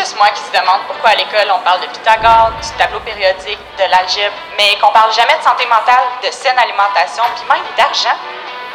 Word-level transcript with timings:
juste 0.00 0.16
moi 0.16 0.28
qui 0.32 0.40
se 0.40 0.52
demande 0.52 0.80
pourquoi 0.88 1.10
à 1.10 1.14
l'école 1.14 1.52
on 1.52 1.60
parle 1.60 1.82
de 1.82 1.86
Pythagore, 1.92 2.52
du 2.56 2.68
tableau 2.78 3.00
périodique, 3.00 3.60
de 3.76 3.84
l'algèbre, 3.84 4.32
mais 4.56 4.72
qu'on 4.80 4.92
parle 4.92 5.12
jamais 5.12 5.36
de 5.36 5.44
santé 5.44 5.66
mentale, 5.68 6.08
de 6.24 6.30
saine 6.32 6.56
alimentation, 6.56 7.22
puis 7.36 7.44
même 7.44 7.60
d'argent. 7.76 8.16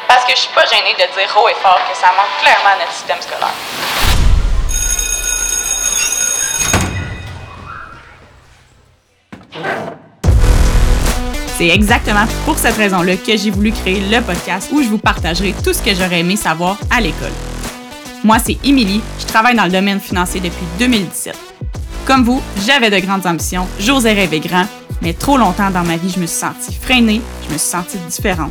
Parce 0.08 0.24
que 0.24 0.32
je 0.38 0.42
suis 0.46 0.54
pas 0.54 0.66
gênée 0.66 0.94
de 0.94 1.06
dire 1.18 1.30
haut 1.34 1.50
et 1.50 1.58
fort 1.66 1.82
que 1.90 1.98
ça 1.98 2.14
manque 2.14 2.30
clairement 2.44 2.76
à 2.76 2.78
notre 2.78 2.94
système 2.94 3.18
scolaire. 3.26 3.58
C'est 11.58 11.70
exactement 11.70 12.26
pour 12.46 12.58
cette 12.60 12.78
raison-là 12.78 13.16
que 13.18 13.36
j'ai 13.36 13.50
voulu 13.50 13.72
créer 13.72 14.02
le 14.02 14.22
podcast 14.22 14.70
où 14.72 14.84
je 14.84 14.90
vous 14.90 15.00
partagerai 15.00 15.56
tout 15.64 15.74
ce 15.74 15.82
que 15.82 15.96
j'aurais 15.96 16.20
aimé 16.20 16.36
savoir 16.36 16.78
à 16.92 17.02
l'école. 17.02 17.34
Moi, 18.26 18.40
c'est 18.44 18.58
Émilie, 18.64 19.02
je 19.20 19.26
travaille 19.28 19.56
dans 19.56 19.66
le 19.66 19.72
domaine 19.72 20.00
financier 20.00 20.42
depuis 20.42 20.66
2017. 20.80 21.38
Comme 22.08 22.24
vous, 22.24 22.42
j'avais 22.66 22.90
de 22.90 22.98
grandes 22.98 23.28
ambitions, 23.28 23.68
j'osais 23.80 24.14
rêver 24.14 24.40
grand, 24.40 24.66
mais 25.04 25.14
trop 25.14 25.38
longtemps 25.38 25.70
dans 25.70 25.84
ma 25.84 25.96
vie, 25.96 26.10
je 26.10 26.20
me 26.20 26.26
suis 26.26 26.40
sentie 26.40 26.74
freinée, 26.74 27.22
je 27.48 27.54
me 27.54 27.60
suis 27.60 27.70
sentie 27.70 28.00
différente. 28.10 28.50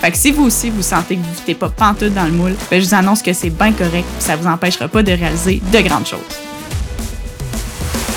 Fait 0.00 0.10
que 0.10 0.18
si 0.18 0.32
vous 0.32 0.42
aussi 0.42 0.70
vous 0.70 0.82
sentez 0.82 1.14
que 1.14 1.20
vous 1.20 1.40
ne 1.46 1.54
pas 1.54 1.68
pantoute 1.68 2.14
dans 2.14 2.24
le 2.24 2.32
moule, 2.32 2.56
ben 2.68 2.82
je 2.82 2.88
vous 2.88 2.94
annonce 2.96 3.22
que 3.22 3.32
c'est 3.32 3.50
bien 3.50 3.70
correct 3.70 4.06
et 4.18 4.20
ça 4.20 4.34
vous 4.34 4.48
empêchera 4.48 4.88
pas 4.88 5.04
de 5.04 5.12
réaliser 5.12 5.62
de 5.72 5.78
grandes 5.78 6.08
choses. 6.08 6.18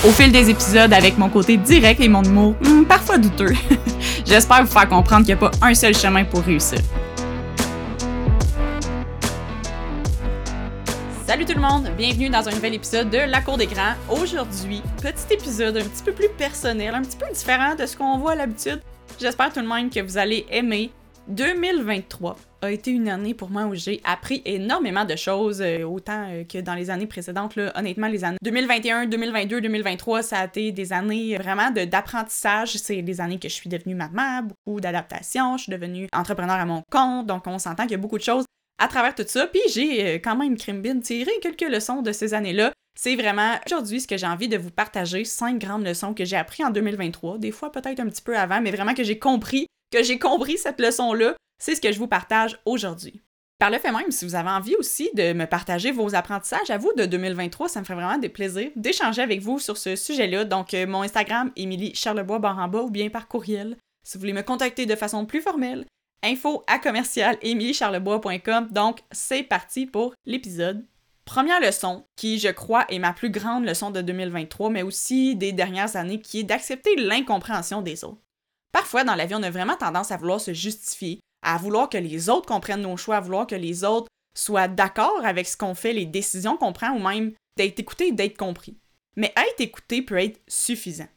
Au 0.07 0.09
fil 0.09 0.31
des 0.31 0.49
épisodes, 0.49 0.91
avec 0.91 1.19
mon 1.19 1.29
côté 1.29 1.55
direct 1.57 2.01
et 2.01 2.09
mon 2.09 2.23
humour 2.23 2.55
hmm, 2.63 2.85
parfois 2.85 3.19
douteux, 3.19 3.53
j'espère 4.25 4.65
vous 4.65 4.71
faire 4.71 4.89
comprendre 4.89 5.23
qu'il 5.23 5.35
n'y 5.35 5.43
a 5.43 5.49
pas 5.49 5.51
un 5.61 5.75
seul 5.75 5.95
chemin 5.95 6.23
pour 6.23 6.41
réussir. 6.41 6.79
Salut 11.45 11.59
tout 11.59 11.63
le 11.63 11.73
monde, 11.73 11.95
bienvenue 11.95 12.29
dans 12.29 12.49
un 12.49 12.51
nouvel 12.51 12.73
épisode 12.73 13.11
de 13.11 13.19
La 13.19 13.39
Cour 13.39 13.57
d'écran. 13.57 13.93
Aujourd'hui, 14.09 14.81
petit 14.99 15.31
épisode 15.31 15.77
un 15.77 15.83
petit 15.83 16.01
peu 16.01 16.11
plus 16.11 16.29
personnel, 16.29 16.95
un 16.95 17.03
petit 17.03 17.17
peu 17.17 17.31
différent 17.31 17.75
de 17.75 17.85
ce 17.85 17.95
qu'on 17.95 18.17
voit 18.17 18.31
à 18.31 18.35
l'habitude. 18.35 18.81
J'espère 19.19 19.53
tout 19.53 19.59
le 19.59 19.67
monde 19.67 19.91
que 19.91 19.99
vous 19.99 20.17
allez 20.17 20.47
aimer 20.49 20.89
2023 21.27 22.35
a 22.63 22.71
été 22.71 22.89
une 22.89 23.09
année 23.09 23.35
pour 23.35 23.51
moi 23.51 23.65
où 23.65 23.75
j'ai 23.75 24.01
appris 24.03 24.41
énormément 24.43 25.05
de 25.05 25.15
choses, 25.15 25.61
euh, 25.61 25.83
autant 25.83 26.27
euh, 26.31 26.45
que 26.45 26.57
dans 26.61 26.73
les 26.73 26.89
années 26.89 27.05
précédentes. 27.05 27.59
Honnêtement, 27.75 28.07
les 28.07 28.23
années 28.23 28.39
2021, 28.41 29.05
2022, 29.05 29.61
2023, 29.61 30.23
ça 30.23 30.39
a 30.39 30.45
été 30.45 30.71
des 30.71 30.93
années 30.93 31.37
vraiment 31.37 31.69
d'apprentissage. 31.69 32.75
C'est 32.77 33.03
des 33.03 33.21
années 33.21 33.37
que 33.37 33.49
je 33.49 33.53
suis 33.53 33.69
devenue 33.69 33.93
maman, 33.93 34.41
beaucoup 34.41 34.81
d'adaptation, 34.81 35.57
je 35.57 35.63
suis 35.63 35.71
devenue 35.71 36.07
entrepreneur 36.11 36.55
à 36.55 36.65
mon 36.65 36.81
compte, 36.89 37.27
donc 37.27 37.45
on 37.45 37.59
s'entend 37.59 37.83
qu'il 37.83 37.91
y 37.91 37.95
a 37.95 37.99
beaucoup 37.99 38.17
de 38.17 38.23
choses 38.23 38.45
à 38.77 38.87
travers 38.87 39.15
tout 39.15 39.25
ça. 39.27 39.47
Puis 39.47 39.61
j'ai 39.73 40.05
euh, 40.05 40.13
quand 40.15 40.35
même, 40.35 40.57
Crimbin, 40.57 40.99
tiré 40.99 41.31
quelques 41.41 41.69
leçons 41.69 42.01
de 42.01 42.11
ces 42.11 42.33
années-là. 42.33 42.71
C'est 42.97 43.15
vraiment 43.15 43.55
aujourd'hui 43.65 43.99
ce 43.99 44.07
que 44.07 44.17
j'ai 44.17 44.27
envie 44.27 44.47
de 44.47 44.57
vous 44.57 44.71
partager, 44.71 45.25
cinq 45.25 45.59
grandes 45.59 45.85
leçons 45.85 46.13
que 46.13 46.23
j'ai 46.23 46.37
appris 46.37 46.63
en 46.63 46.69
2023, 46.69 47.37
des 47.39 47.51
fois 47.51 47.71
peut-être 47.71 47.99
un 47.99 48.07
petit 48.07 48.21
peu 48.21 48.37
avant, 48.37 48.61
mais 48.61 48.71
vraiment 48.71 48.93
que 48.93 49.03
j'ai 49.03 49.19
compris 49.19 49.67
que 49.91 50.03
j'ai 50.03 50.17
compris 50.17 50.57
cette 50.57 50.79
leçon-là, 50.79 51.35
c'est 51.61 51.75
ce 51.75 51.81
que 51.81 51.91
je 51.91 51.99
vous 51.99 52.07
partage 52.07 52.57
aujourd'hui. 52.65 53.21
Par 53.59 53.71
le 53.71 53.79
fait 53.79 53.91
même, 53.91 54.11
si 54.11 54.25
vous 54.25 54.35
avez 54.35 54.49
envie 54.49 54.75
aussi 54.75 55.09
de 55.13 55.31
me 55.31 55.45
partager 55.45 55.91
vos 55.91 56.13
apprentissages 56.13 56.69
à 56.69 56.77
vous 56.77 56.91
de 56.97 57.05
2023, 57.05 57.69
ça 57.69 57.79
me 57.79 57.85
ferait 57.85 58.01
vraiment 58.01 58.17
des 58.17 58.27
plaisirs 58.27 58.71
d'échanger 58.75 59.21
avec 59.21 59.41
vous 59.41 59.59
sur 59.59 59.77
ce 59.77 59.95
sujet-là. 59.95 60.43
Donc, 60.43 60.73
euh, 60.73 60.85
mon 60.85 61.03
Instagram, 61.03 61.51
Émilie 61.55 61.95
Charlebois 61.95 62.39
Baramba, 62.39 62.81
ou 62.81 62.89
bien 62.89 63.09
par 63.09 63.29
courriel. 63.29 63.77
Si 64.03 64.17
vous 64.17 64.19
voulez 64.19 64.33
me 64.33 64.43
contacter 64.43 64.85
de 64.85 64.95
façon 64.95 65.25
plus 65.25 65.41
formelle, 65.41 65.85
info 66.23 66.63
à 66.67 66.79
commercial 66.79 67.37
Donc, 68.71 68.99
c'est 69.11 69.43
parti 69.43 69.85
pour 69.85 70.13
l'épisode. 70.25 70.85
Première 71.25 71.59
leçon, 71.59 72.05
qui 72.15 72.37
je 72.37 72.49
crois 72.49 72.85
est 72.89 72.99
ma 72.99 73.11
plus 73.11 73.31
grande 73.31 73.65
leçon 73.65 73.89
de 73.89 74.01
2023, 74.01 74.69
mais 74.69 74.83
aussi 74.83 75.35
des 75.35 75.51
dernières 75.51 75.95
années, 75.95 76.21
qui 76.21 76.41
est 76.41 76.43
d'accepter 76.43 76.95
l'incompréhension 76.95 77.81
des 77.81 78.03
autres. 78.03 78.21
Parfois, 78.71 79.03
dans 79.03 79.15
la 79.15 79.25
vie, 79.25 79.35
on 79.35 79.43
a 79.43 79.49
vraiment 79.49 79.75
tendance 79.75 80.11
à 80.11 80.17
vouloir 80.17 80.39
se 80.39 80.53
justifier, 80.53 81.19
à 81.41 81.57
vouloir 81.57 81.89
que 81.89 81.97
les 81.97 82.29
autres 82.29 82.47
comprennent 82.47 82.81
nos 82.81 82.97
choix, 82.97 83.17
à 83.17 83.21
vouloir 83.21 83.47
que 83.47 83.55
les 83.55 83.83
autres 83.83 84.07
soient 84.37 84.67
d'accord 84.67 85.25
avec 85.25 85.47
ce 85.47 85.57
qu'on 85.57 85.73
fait, 85.73 85.93
les 85.93 86.05
décisions 86.05 86.57
qu'on 86.57 86.73
prend, 86.73 86.91
ou 86.91 86.99
même 86.99 87.31
d'être 87.57 87.79
écouté 87.79 88.11
d'être 88.11 88.37
compris. 88.37 88.77
Mais 89.15 89.33
être 89.35 89.61
écouté 89.61 90.01
peut 90.01 90.19
être 90.19 90.41
suffisant. 90.47 91.07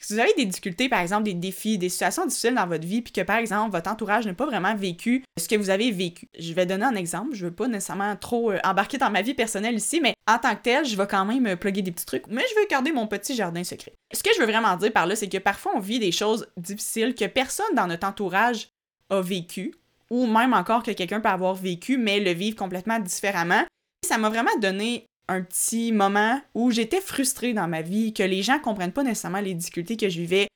Si 0.00 0.14
vous 0.14 0.20
avez 0.20 0.32
des 0.34 0.46
difficultés, 0.46 0.88
par 0.88 1.00
exemple 1.00 1.24
des 1.24 1.34
défis, 1.34 1.76
des 1.76 1.88
situations 1.88 2.24
difficiles 2.24 2.54
dans 2.54 2.66
votre 2.66 2.86
vie, 2.86 3.02
puis 3.02 3.12
que 3.12 3.20
par 3.20 3.36
exemple 3.36 3.72
votre 3.72 3.90
entourage 3.90 4.26
n'a 4.26 4.34
pas 4.34 4.46
vraiment 4.46 4.74
vécu 4.74 5.24
ce 5.38 5.48
que 5.48 5.56
vous 5.56 5.70
avez 5.70 5.90
vécu. 5.90 6.28
Je 6.38 6.52
vais 6.52 6.66
donner 6.66 6.84
un 6.84 6.94
exemple, 6.94 7.34
je 7.34 7.46
veux 7.46 7.54
pas 7.54 7.66
nécessairement 7.66 8.14
trop 8.16 8.52
euh, 8.52 8.58
embarquer 8.64 8.98
dans 8.98 9.10
ma 9.10 9.22
vie 9.22 9.34
personnelle 9.34 9.74
ici, 9.74 10.00
mais 10.00 10.14
en 10.28 10.38
tant 10.38 10.54
que 10.54 10.62
tel, 10.62 10.84
je 10.84 10.96
vais 10.96 11.06
quand 11.06 11.24
même 11.24 11.46
euh, 11.46 11.56
plugger 11.56 11.82
des 11.82 11.90
petits 11.90 12.06
trucs, 12.06 12.26
mais 12.28 12.42
je 12.50 12.60
veux 12.60 12.66
garder 12.68 12.92
mon 12.92 13.06
petit 13.06 13.34
jardin 13.34 13.64
secret. 13.64 13.92
Ce 14.12 14.22
que 14.22 14.30
je 14.34 14.40
veux 14.40 14.46
vraiment 14.46 14.76
dire 14.76 14.92
par 14.92 15.06
là, 15.06 15.16
c'est 15.16 15.28
que 15.28 15.38
parfois 15.38 15.72
on 15.74 15.80
vit 15.80 15.98
des 15.98 16.12
choses 16.12 16.46
difficiles 16.56 17.14
que 17.14 17.24
personne 17.26 17.74
dans 17.74 17.88
notre 17.88 18.06
entourage 18.06 18.68
a 19.10 19.20
vécu, 19.20 19.74
ou 20.10 20.26
même 20.26 20.54
encore 20.54 20.82
que 20.82 20.92
quelqu'un 20.92 21.20
peut 21.20 21.28
avoir 21.28 21.54
vécu, 21.54 21.98
mais 21.98 22.20
le 22.20 22.30
vivre 22.30 22.56
complètement 22.56 22.98
différemment. 23.00 23.64
Ça 24.06 24.16
m'a 24.16 24.28
vraiment 24.28 24.56
donné 24.60 25.06
un 25.28 25.42
petit 25.42 25.92
moment 25.92 26.40
où 26.54 26.70
j'étais 26.70 27.00
frustrée 27.00 27.52
dans 27.52 27.68
ma 27.68 27.82
vie, 27.82 28.12
que 28.12 28.22
les 28.22 28.42
gens 28.42 28.58
comprennent 28.58 28.92
pas 28.92 29.02
nécessairement 29.02 29.40
les 29.40 29.54
difficultés 29.54 29.96
que 29.96 30.08
je 30.08 30.18
vivais 30.20 30.48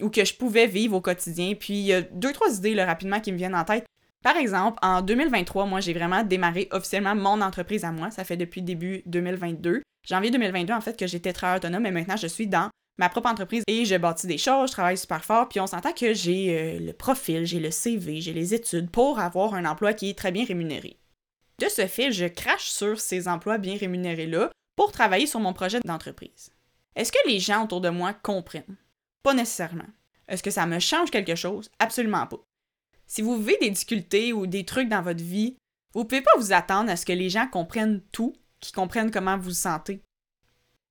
ou 0.00 0.10
que 0.10 0.24
je 0.24 0.34
pouvais 0.34 0.66
vivre 0.66 0.96
au 0.96 1.00
quotidien. 1.00 1.54
Puis 1.54 1.74
il 1.74 1.86
y 1.86 1.92
a 1.92 2.02
deux, 2.02 2.32
trois 2.32 2.56
idées 2.56 2.82
rapidement 2.82 3.20
qui 3.20 3.32
me 3.32 3.36
viennent 3.36 3.54
en 3.54 3.64
tête. 3.64 3.86
Par 4.22 4.36
exemple, 4.36 4.78
en 4.82 5.02
2023, 5.02 5.66
moi, 5.66 5.80
j'ai 5.80 5.92
vraiment 5.92 6.24
démarré 6.24 6.68
officiellement 6.72 7.14
mon 7.14 7.42
entreprise 7.42 7.84
à 7.84 7.92
moi. 7.92 8.10
Ça 8.10 8.24
fait 8.24 8.38
depuis 8.38 8.62
début 8.62 9.02
2022. 9.06 9.82
Janvier 10.08 10.30
2022, 10.30 10.72
en 10.72 10.80
fait, 10.80 10.98
que 10.98 11.06
j'étais 11.06 11.32
très 11.32 11.56
autonome, 11.56 11.84
et 11.86 11.90
maintenant, 11.90 12.16
je 12.16 12.26
suis 12.26 12.46
dans 12.46 12.70
ma 12.98 13.08
propre 13.08 13.28
entreprise 13.28 13.64
et 13.66 13.84
je 13.84 13.96
bâtis 13.96 14.26
des 14.26 14.38
choses, 14.38 14.68
je 14.68 14.72
travaille 14.72 14.98
super 14.98 15.24
fort, 15.24 15.48
puis 15.48 15.60
on 15.60 15.66
s'entend 15.66 15.92
que 15.92 16.14
j'ai 16.14 16.58
euh, 16.58 16.78
le 16.78 16.92
profil, 16.92 17.44
j'ai 17.44 17.60
le 17.60 17.70
CV, 17.70 18.20
j'ai 18.20 18.32
les 18.32 18.54
études 18.54 18.90
pour 18.90 19.18
avoir 19.18 19.54
un 19.54 19.64
emploi 19.64 19.92
qui 19.94 20.10
est 20.10 20.18
très 20.18 20.32
bien 20.32 20.44
rémunéré. 20.44 20.96
De 21.60 21.68
ce 21.68 21.86
fait, 21.86 22.12
je 22.12 22.26
crache 22.26 22.68
sur 22.68 23.00
ces 23.00 23.28
emplois 23.28 23.58
bien 23.58 23.76
rémunérés-là 23.76 24.50
pour 24.76 24.92
travailler 24.92 25.26
sur 25.26 25.40
mon 25.40 25.52
projet 25.52 25.80
d'entreprise. 25.80 26.50
Est-ce 26.96 27.12
que 27.12 27.28
les 27.28 27.40
gens 27.40 27.64
autour 27.64 27.80
de 27.80 27.90
moi 27.90 28.12
comprennent? 28.12 28.76
Pas 29.22 29.34
nécessairement. 29.34 29.86
Est-ce 30.28 30.42
que 30.42 30.50
ça 30.50 30.66
me 30.66 30.78
change 30.78 31.10
quelque 31.10 31.34
chose? 31.34 31.70
Absolument 31.78 32.26
pas. 32.26 32.40
Si 33.06 33.22
vous 33.22 33.36
vivez 33.36 33.58
des 33.60 33.70
difficultés 33.70 34.32
ou 34.32 34.46
des 34.46 34.64
trucs 34.64 34.88
dans 34.88 35.02
votre 35.02 35.22
vie, 35.22 35.56
vous 35.92 36.00
ne 36.00 36.04
pouvez 36.04 36.22
pas 36.22 36.36
vous 36.38 36.52
attendre 36.52 36.90
à 36.90 36.96
ce 36.96 37.06
que 37.06 37.12
les 37.12 37.30
gens 37.30 37.46
comprennent 37.46 38.02
tout, 38.10 38.34
qu'ils 38.60 38.74
comprennent 38.74 39.10
comment 39.10 39.36
vous 39.36 39.44
vous 39.44 39.50
sentez. 39.50 40.02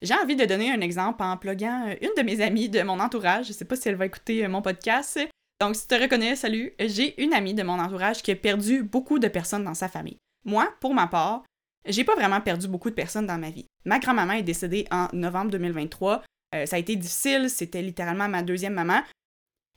J'ai 0.02 0.14
envie 0.14 0.36
de 0.36 0.46
donner 0.46 0.72
un 0.72 0.82
exemple 0.82 1.24
en 1.24 1.38
pluguant 1.38 1.88
euh, 1.88 1.96
une 2.02 2.12
de 2.18 2.24
mes 2.24 2.42
amies 2.42 2.70
de 2.70 2.82
mon 2.84 3.00
entourage. 3.00 3.46
Je 3.46 3.52
ne 3.52 3.56
sais 3.56 3.66
pas 3.66 3.78
si 3.78 3.88
elle 3.88 3.96
va 3.96 4.06
écouter 4.06 4.46
euh, 4.46 4.50
mon 4.50 4.62
podcast. 4.62 5.20
Donc, 5.62 5.76
si 5.76 5.84
tu 5.84 5.96
te 5.96 6.02
reconnais, 6.02 6.36
salut. 6.36 6.74
J'ai 6.78 7.22
une 7.24 7.34
amie 7.34 7.54
de 7.54 7.64
mon 7.64 7.80
entourage 7.80 8.22
qui 8.22 8.32
a 8.32 8.36
perdu 8.36 8.84
beaucoup 8.84 9.18
de 9.18 9.30
personnes 9.30 9.64
dans 9.64 9.74
sa 9.74 9.88
famille. 9.88 10.18
Moi, 10.46 10.74
pour 10.80 10.94
ma 10.94 11.08
part, 11.08 11.44
j'ai 11.86 12.04
pas 12.04 12.16
vraiment 12.16 12.42
perdu 12.42 12.68
beaucoup 12.68 12.90
de 12.90 12.96
personnes 12.96 13.28
dans 13.28 13.38
ma 13.38 13.50
vie. 13.50 13.66
Ma 13.86 14.00
grand-maman 14.00 14.34
est 14.34 14.44
décédée 14.44 14.88
en 14.92 15.08
novembre 15.14 15.52
2023. 15.52 16.24
Euh, 16.56 16.66
ça 16.66 16.76
a 16.76 16.80
été 16.80 16.96
difficile, 16.96 17.50
c'était 17.50 17.82
littéralement 17.82 18.30
ma 18.30 18.44
deuxième 18.44 18.74
maman. 18.74 19.02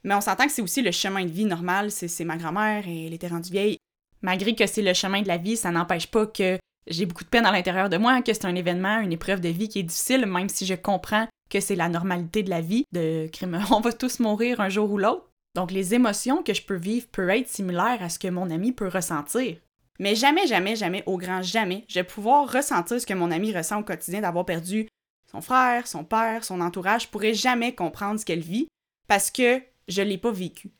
Mais 0.04 0.14
on 0.14 0.20
s'entend 0.20 0.46
que 0.46 0.52
c'est 0.52 0.62
aussi 0.62 0.82
le 0.82 0.92
chemin 0.92 1.24
de 1.24 1.30
vie 1.30 1.44
normal, 1.44 1.90
c'est 1.90 2.24
ma 2.24 2.36
grand-mère 2.36 2.86
et 2.86 3.06
elle 3.06 3.14
était 3.14 3.26
rendue 3.26 3.50
vieille. 3.50 3.78
Malgré 4.22 4.54
que 4.54 4.66
c'est 4.66 4.82
le 4.82 4.94
chemin 4.94 5.22
de 5.22 5.28
la 5.28 5.36
vie, 5.36 5.56
ça 5.56 5.70
n'empêche 5.70 6.06
pas 6.06 6.26
que 6.26 6.58
j'ai 6.86 7.06
beaucoup 7.06 7.24
de 7.24 7.28
peine 7.28 7.46
à 7.46 7.50
l'intérieur 7.50 7.88
de 7.88 7.96
moi, 7.96 8.22
que 8.22 8.32
c'est 8.32 8.44
un 8.44 8.54
événement, 8.54 9.00
une 9.00 9.12
épreuve 9.12 9.40
de 9.40 9.48
vie 9.48 9.68
qui 9.68 9.80
est 9.80 9.84
difficile, 9.84 10.26
même 10.26 10.48
si 10.48 10.64
je 10.64 10.74
comprends 10.74 11.26
que 11.50 11.60
c'est 11.60 11.74
la 11.74 11.88
normalité 11.88 12.42
de 12.42 12.50
la 12.50 12.60
vie, 12.60 12.84
de 12.92 13.28
on 13.72 13.80
va 13.80 13.92
tous 13.92 14.20
mourir 14.20 14.60
un 14.60 14.68
jour 14.68 14.90
ou 14.90 14.98
l'autre. 14.98 15.28
Donc 15.54 15.70
les 15.70 15.94
émotions 15.94 16.42
que 16.42 16.54
je 16.54 16.62
peux 16.62 16.76
vivre 16.76 17.06
peuvent 17.08 17.30
être 17.30 17.48
similaires 17.48 18.02
à 18.02 18.08
ce 18.08 18.18
que 18.18 18.28
mon 18.28 18.50
ami 18.50 18.72
peut 18.72 18.88
ressentir. 18.88 19.56
Mais 19.98 20.14
jamais, 20.14 20.46
jamais, 20.46 20.76
jamais, 20.76 21.02
au 21.06 21.16
grand 21.16 21.42
jamais, 21.42 21.84
je 21.88 21.94
vais 21.94 22.04
pouvoir 22.04 22.50
ressentir 22.50 23.00
ce 23.00 23.06
que 23.06 23.14
mon 23.14 23.30
ami 23.30 23.56
ressent 23.56 23.80
au 23.80 23.84
quotidien 23.84 24.20
d'avoir 24.20 24.44
perdu 24.44 24.88
son 25.30 25.40
frère, 25.40 25.86
son 25.86 26.04
père, 26.04 26.44
son 26.44 26.60
entourage. 26.60 27.04
Je 27.04 27.08
pourrais 27.08 27.34
jamais 27.34 27.74
comprendre 27.74 28.20
ce 28.20 28.24
qu'elle 28.24 28.40
vit 28.40 28.68
parce 29.08 29.30
que 29.30 29.60
je 29.88 30.02
l'ai 30.02 30.18
pas 30.18 30.32
vécu. 30.32 30.70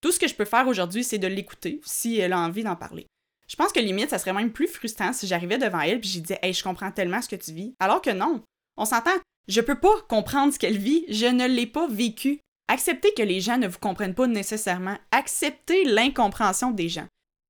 Tout 0.00 0.12
ce 0.12 0.18
que 0.18 0.28
je 0.28 0.34
peux 0.34 0.44
faire 0.44 0.66
aujourd'hui, 0.66 1.04
c'est 1.04 1.18
de 1.18 1.26
l'écouter 1.26 1.80
si 1.84 2.18
elle 2.18 2.32
a 2.32 2.38
envie 2.38 2.64
d'en 2.64 2.76
parler. 2.76 3.06
Je 3.48 3.56
pense 3.56 3.72
que 3.72 3.80
limite, 3.80 4.10
ça 4.10 4.18
serait 4.18 4.32
même 4.32 4.52
plus 4.52 4.68
frustrant 4.68 5.12
si 5.12 5.26
j'arrivais 5.26 5.58
devant 5.58 5.80
elle 5.80 5.98
et 5.98 6.02
je 6.02 6.20
disais 6.20 6.38
Hey, 6.42 6.54
je 6.54 6.62
comprends 6.62 6.92
tellement 6.92 7.20
ce 7.20 7.28
que 7.28 7.36
tu 7.36 7.52
vis. 7.52 7.74
Alors 7.80 8.00
que 8.00 8.10
non, 8.10 8.42
on 8.76 8.84
s'entend, 8.84 9.10
je 9.48 9.60
peux 9.60 9.78
pas 9.78 10.00
comprendre 10.08 10.52
ce 10.54 10.58
qu'elle 10.58 10.78
vit, 10.78 11.04
je 11.08 11.26
ne 11.26 11.46
l'ai 11.46 11.66
pas 11.66 11.88
vécu. 11.88 12.38
Acceptez 12.68 13.12
que 13.14 13.22
les 13.22 13.40
gens 13.40 13.58
ne 13.58 13.66
vous 13.66 13.80
comprennent 13.80 14.14
pas 14.14 14.28
nécessairement. 14.28 14.96
Acceptez 15.10 15.84
l'incompréhension 15.84 16.70
des 16.70 16.88
gens. 16.88 17.08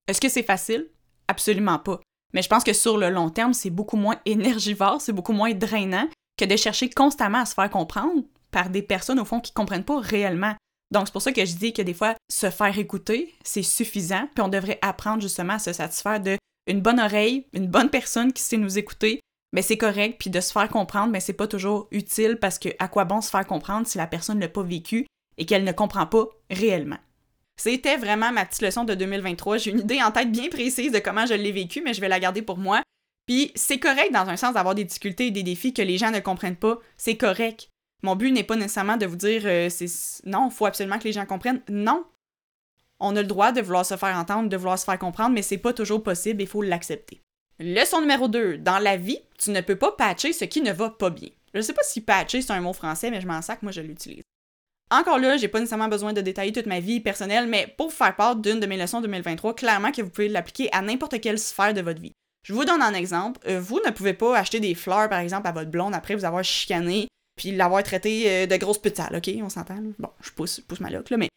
Est-ce 0.08 0.20
que 0.20 0.30
c'est 0.30 0.42
facile? 0.42 0.88
Absolument 1.30 1.78
pas. 1.78 2.00
Mais 2.34 2.42
je 2.42 2.48
pense 2.48 2.64
que 2.64 2.72
sur 2.72 2.98
le 2.98 3.08
long 3.08 3.30
terme, 3.30 3.54
c'est 3.54 3.70
beaucoup 3.70 3.96
moins 3.96 4.18
énergivore, 4.26 5.00
c'est 5.00 5.12
beaucoup 5.12 5.32
moins 5.32 5.54
drainant 5.54 6.08
que 6.36 6.44
de 6.44 6.56
chercher 6.56 6.90
constamment 6.90 7.38
à 7.38 7.46
se 7.46 7.54
faire 7.54 7.70
comprendre 7.70 8.24
par 8.50 8.68
des 8.68 8.82
personnes, 8.82 9.20
au 9.20 9.24
fond, 9.24 9.38
qui 9.38 9.52
comprennent 9.52 9.84
pas 9.84 10.00
réellement. 10.00 10.56
Donc, 10.90 11.06
c'est 11.06 11.12
pour 11.12 11.22
ça 11.22 11.30
que 11.30 11.44
je 11.44 11.54
dis 11.54 11.72
que 11.72 11.82
des 11.82 11.94
fois, 11.94 12.16
se 12.28 12.50
faire 12.50 12.76
écouter, 12.76 13.32
c'est 13.44 13.62
suffisant, 13.62 14.28
puis 14.34 14.42
on 14.42 14.48
devrait 14.48 14.80
apprendre 14.82 15.22
justement 15.22 15.52
à 15.52 15.58
se 15.60 15.72
satisfaire 15.72 16.18
de 16.18 16.36
une 16.66 16.80
bonne 16.80 16.98
oreille, 16.98 17.46
une 17.52 17.68
bonne 17.68 17.90
personne 17.90 18.32
qui 18.32 18.42
sait 18.42 18.56
nous 18.56 18.76
écouter, 18.76 19.20
mais 19.52 19.62
c'est 19.62 19.78
correct, 19.78 20.16
puis 20.18 20.30
de 20.30 20.40
se 20.40 20.50
faire 20.50 20.68
comprendre, 20.68 21.12
mais 21.12 21.20
c'est 21.20 21.32
pas 21.32 21.46
toujours 21.46 21.86
utile 21.92 22.38
parce 22.40 22.58
que 22.58 22.70
à 22.80 22.88
quoi 22.88 23.04
bon 23.04 23.20
se 23.20 23.30
faire 23.30 23.46
comprendre 23.46 23.86
si 23.86 23.98
la 23.98 24.08
personne 24.08 24.40
l'a 24.40 24.48
pas 24.48 24.64
vécu 24.64 25.06
et 25.38 25.46
qu'elle 25.46 25.64
ne 25.64 25.72
comprend 25.72 26.06
pas 26.06 26.26
réellement? 26.50 26.98
C'était 27.60 27.98
vraiment 27.98 28.32
ma 28.32 28.46
petite 28.46 28.62
leçon 28.62 28.84
de 28.84 28.94
2023. 28.94 29.58
J'ai 29.58 29.72
une 29.72 29.80
idée 29.80 30.02
en 30.02 30.10
tête 30.10 30.32
bien 30.32 30.48
précise 30.48 30.92
de 30.92 30.98
comment 30.98 31.26
je 31.26 31.34
l'ai 31.34 31.52
vécu, 31.52 31.82
mais 31.84 31.92
je 31.92 32.00
vais 32.00 32.08
la 32.08 32.18
garder 32.18 32.40
pour 32.40 32.56
moi. 32.56 32.80
Puis 33.26 33.52
c'est 33.54 33.78
correct 33.78 34.14
dans 34.14 34.30
un 34.30 34.38
sens 34.38 34.54
d'avoir 34.54 34.74
des 34.74 34.84
difficultés 34.84 35.26
et 35.26 35.30
des 35.30 35.42
défis 35.42 35.74
que 35.74 35.82
les 35.82 35.98
gens 35.98 36.10
ne 36.10 36.20
comprennent 36.20 36.56
pas. 36.56 36.78
C'est 36.96 37.18
correct. 37.18 37.68
Mon 38.02 38.16
but 38.16 38.32
n'est 38.32 38.44
pas 38.44 38.56
nécessairement 38.56 38.96
de 38.96 39.04
vous 39.04 39.16
dire 39.16 39.42
euh, 39.44 39.68
non, 40.24 40.48
il 40.48 40.54
faut 40.54 40.64
absolument 40.64 40.98
que 40.98 41.04
les 41.04 41.12
gens 41.12 41.26
comprennent. 41.26 41.60
Non. 41.68 42.06
On 42.98 43.14
a 43.14 43.20
le 43.20 43.28
droit 43.28 43.52
de 43.52 43.60
vouloir 43.60 43.84
se 43.84 43.98
faire 43.98 44.16
entendre, 44.16 44.48
de 44.48 44.56
vouloir 44.56 44.78
se 44.78 44.86
faire 44.86 44.98
comprendre, 44.98 45.34
mais 45.34 45.42
c'est 45.42 45.58
pas 45.58 45.74
toujours 45.74 46.02
possible, 46.02 46.40
il 46.40 46.48
faut 46.48 46.62
l'accepter. 46.62 47.20
Leçon 47.58 48.00
numéro 48.00 48.28
2. 48.28 48.56
Dans 48.56 48.78
la 48.78 48.96
vie, 48.96 49.20
tu 49.38 49.50
ne 49.50 49.60
peux 49.60 49.76
pas 49.76 49.92
patcher 49.92 50.32
ce 50.32 50.46
qui 50.46 50.62
ne 50.62 50.72
va 50.72 50.88
pas 50.88 51.10
bien. 51.10 51.28
Je 51.52 51.60
sais 51.60 51.74
pas 51.74 51.82
si 51.82 52.00
patcher 52.00 52.40
c'est 52.40 52.54
un 52.54 52.62
mot 52.62 52.72
français, 52.72 53.10
mais 53.10 53.20
je 53.20 53.26
m'en 53.26 53.42
sac, 53.42 53.60
moi 53.60 53.70
je 53.70 53.82
l'utilise. 53.82 54.24
Encore 54.90 55.18
là, 55.18 55.36
j'ai 55.36 55.48
pas 55.48 55.60
nécessairement 55.60 55.88
besoin 55.88 56.12
de 56.12 56.20
détailler 56.20 56.52
toute 56.52 56.66
ma 56.66 56.80
vie 56.80 57.00
personnelle, 57.00 57.46
mais 57.46 57.72
pour 57.78 57.92
faire 57.92 58.16
part 58.16 58.34
d'une 58.34 58.58
de 58.58 58.66
mes 58.66 58.76
leçons 58.76 59.00
2023, 59.00 59.54
clairement 59.54 59.92
que 59.92 60.02
vous 60.02 60.10
pouvez 60.10 60.28
l'appliquer 60.28 60.68
à 60.72 60.82
n'importe 60.82 61.20
quelle 61.20 61.38
sphère 61.38 61.74
de 61.74 61.80
votre 61.80 62.00
vie. 62.00 62.12
Je 62.42 62.54
vous 62.54 62.64
donne 62.64 62.82
un 62.82 62.94
exemple. 62.94 63.40
Euh, 63.46 63.60
vous 63.60 63.80
ne 63.84 63.90
pouvez 63.90 64.14
pas 64.14 64.36
acheter 64.36 64.58
des 64.58 64.74
fleurs, 64.74 65.08
par 65.08 65.20
exemple, 65.20 65.46
à 65.46 65.52
votre 65.52 65.70
blonde 65.70 65.94
après 65.94 66.16
vous 66.16 66.24
avoir 66.24 66.42
chicané, 66.42 67.06
puis 67.36 67.52
l'avoir 67.52 67.82
traité 67.84 68.28
euh, 68.28 68.46
de 68.46 68.56
grosse 68.56 68.78
petite 68.78 69.00
ok? 69.14 69.30
On 69.42 69.48
s'entend? 69.48 69.78
Bon, 69.98 70.10
je 70.20 70.30
pousse, 70.30 70.60
pousse 70.60 70.80
ma 70.80 70.90
loque, 70.90 71.10
là, 71.10 71.18
mais 71.18 71.28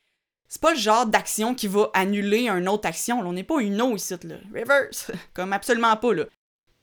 c'est 0.49 0.61
pas 0.61 0.73
le 0.73 0.79
genre 0.79 1.05
d'action 1.05 1.53
qui 1.53 1.67
va 1.67 1.91
annuler 1.93 2.47
une 2.47 2.67
autre 2.67 2.87
action. 2.87 3.19
on 3.19 3.33
n'est 3.33 3.43
pas 3.43 3.59
une 3.59 3.81
autre 3.81 3.95
ici, 3.95 4.15
là. 4.23 4.35
Reverse. 4.53 5.11
Comme 5.33 5.53
absolument 5.53 5.95
pas, 5.97 6.13
là. 6.13 6.25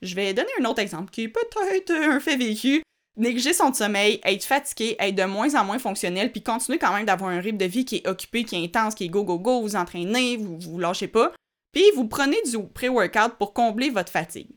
Je 0.01 0.15
vais 0.15 0.33
donner 0.33 0.49
un 0.59 0.65
autre 0.65 0.79
exemple 0.79 1.11
qui 1.11 1.23
est 1.23 1.27
peut-être 1.27 1.91
un 1.91 2.19
fait 2.19 2.37
vécu. 2.37 2.81
Négliger 3.17 3.53
son 3.53 3.73
sommeil, 3.73 4.21
être 4.23 4.45
fatigué, 4.45 4.95
être 4.97 5.15
de 5.15 5.23
moins 5.25 5.53
en 5.55 5.65
moins 5.65 5.79
fonctionnel, 5.79 6.31
puis 6.31 6.41
continuer 6.41 6.79
quand 6.79 6.93
même 6.93 7.05
d'avoir 7.05 7.29
un 7.29 7.41
rythme 7.41 7.57
de 7.57 7.65
vie 7.65 7.83
qui 7.83 7.97
est 7.97 8.07
occupé, 8.07 8.45
qui 8.45 8.55
est 8.55 8.63
intense, 8.63 8.95
qui 8.95 9.05
est 9.05 9.09
go 9.09 9.23
go 9.23 9.37
go, 9.37 9.61
vous 9.61 9.75
entraînez, 9.75 10.37
vous 10.37 10.57
vous 10.59 10.79
lâchez 10.79 11.07
pas, 11.07 11.33
puis 11.73 11.83
vous 11.95 12.07
prenez 12.07 12.41
du 12.45 12.57
pré-workout 12.67 13.37
pour 13.37 13.53
combler 13.53 13.89
votre 13.89 14.11
fatigue. 14.11 14.49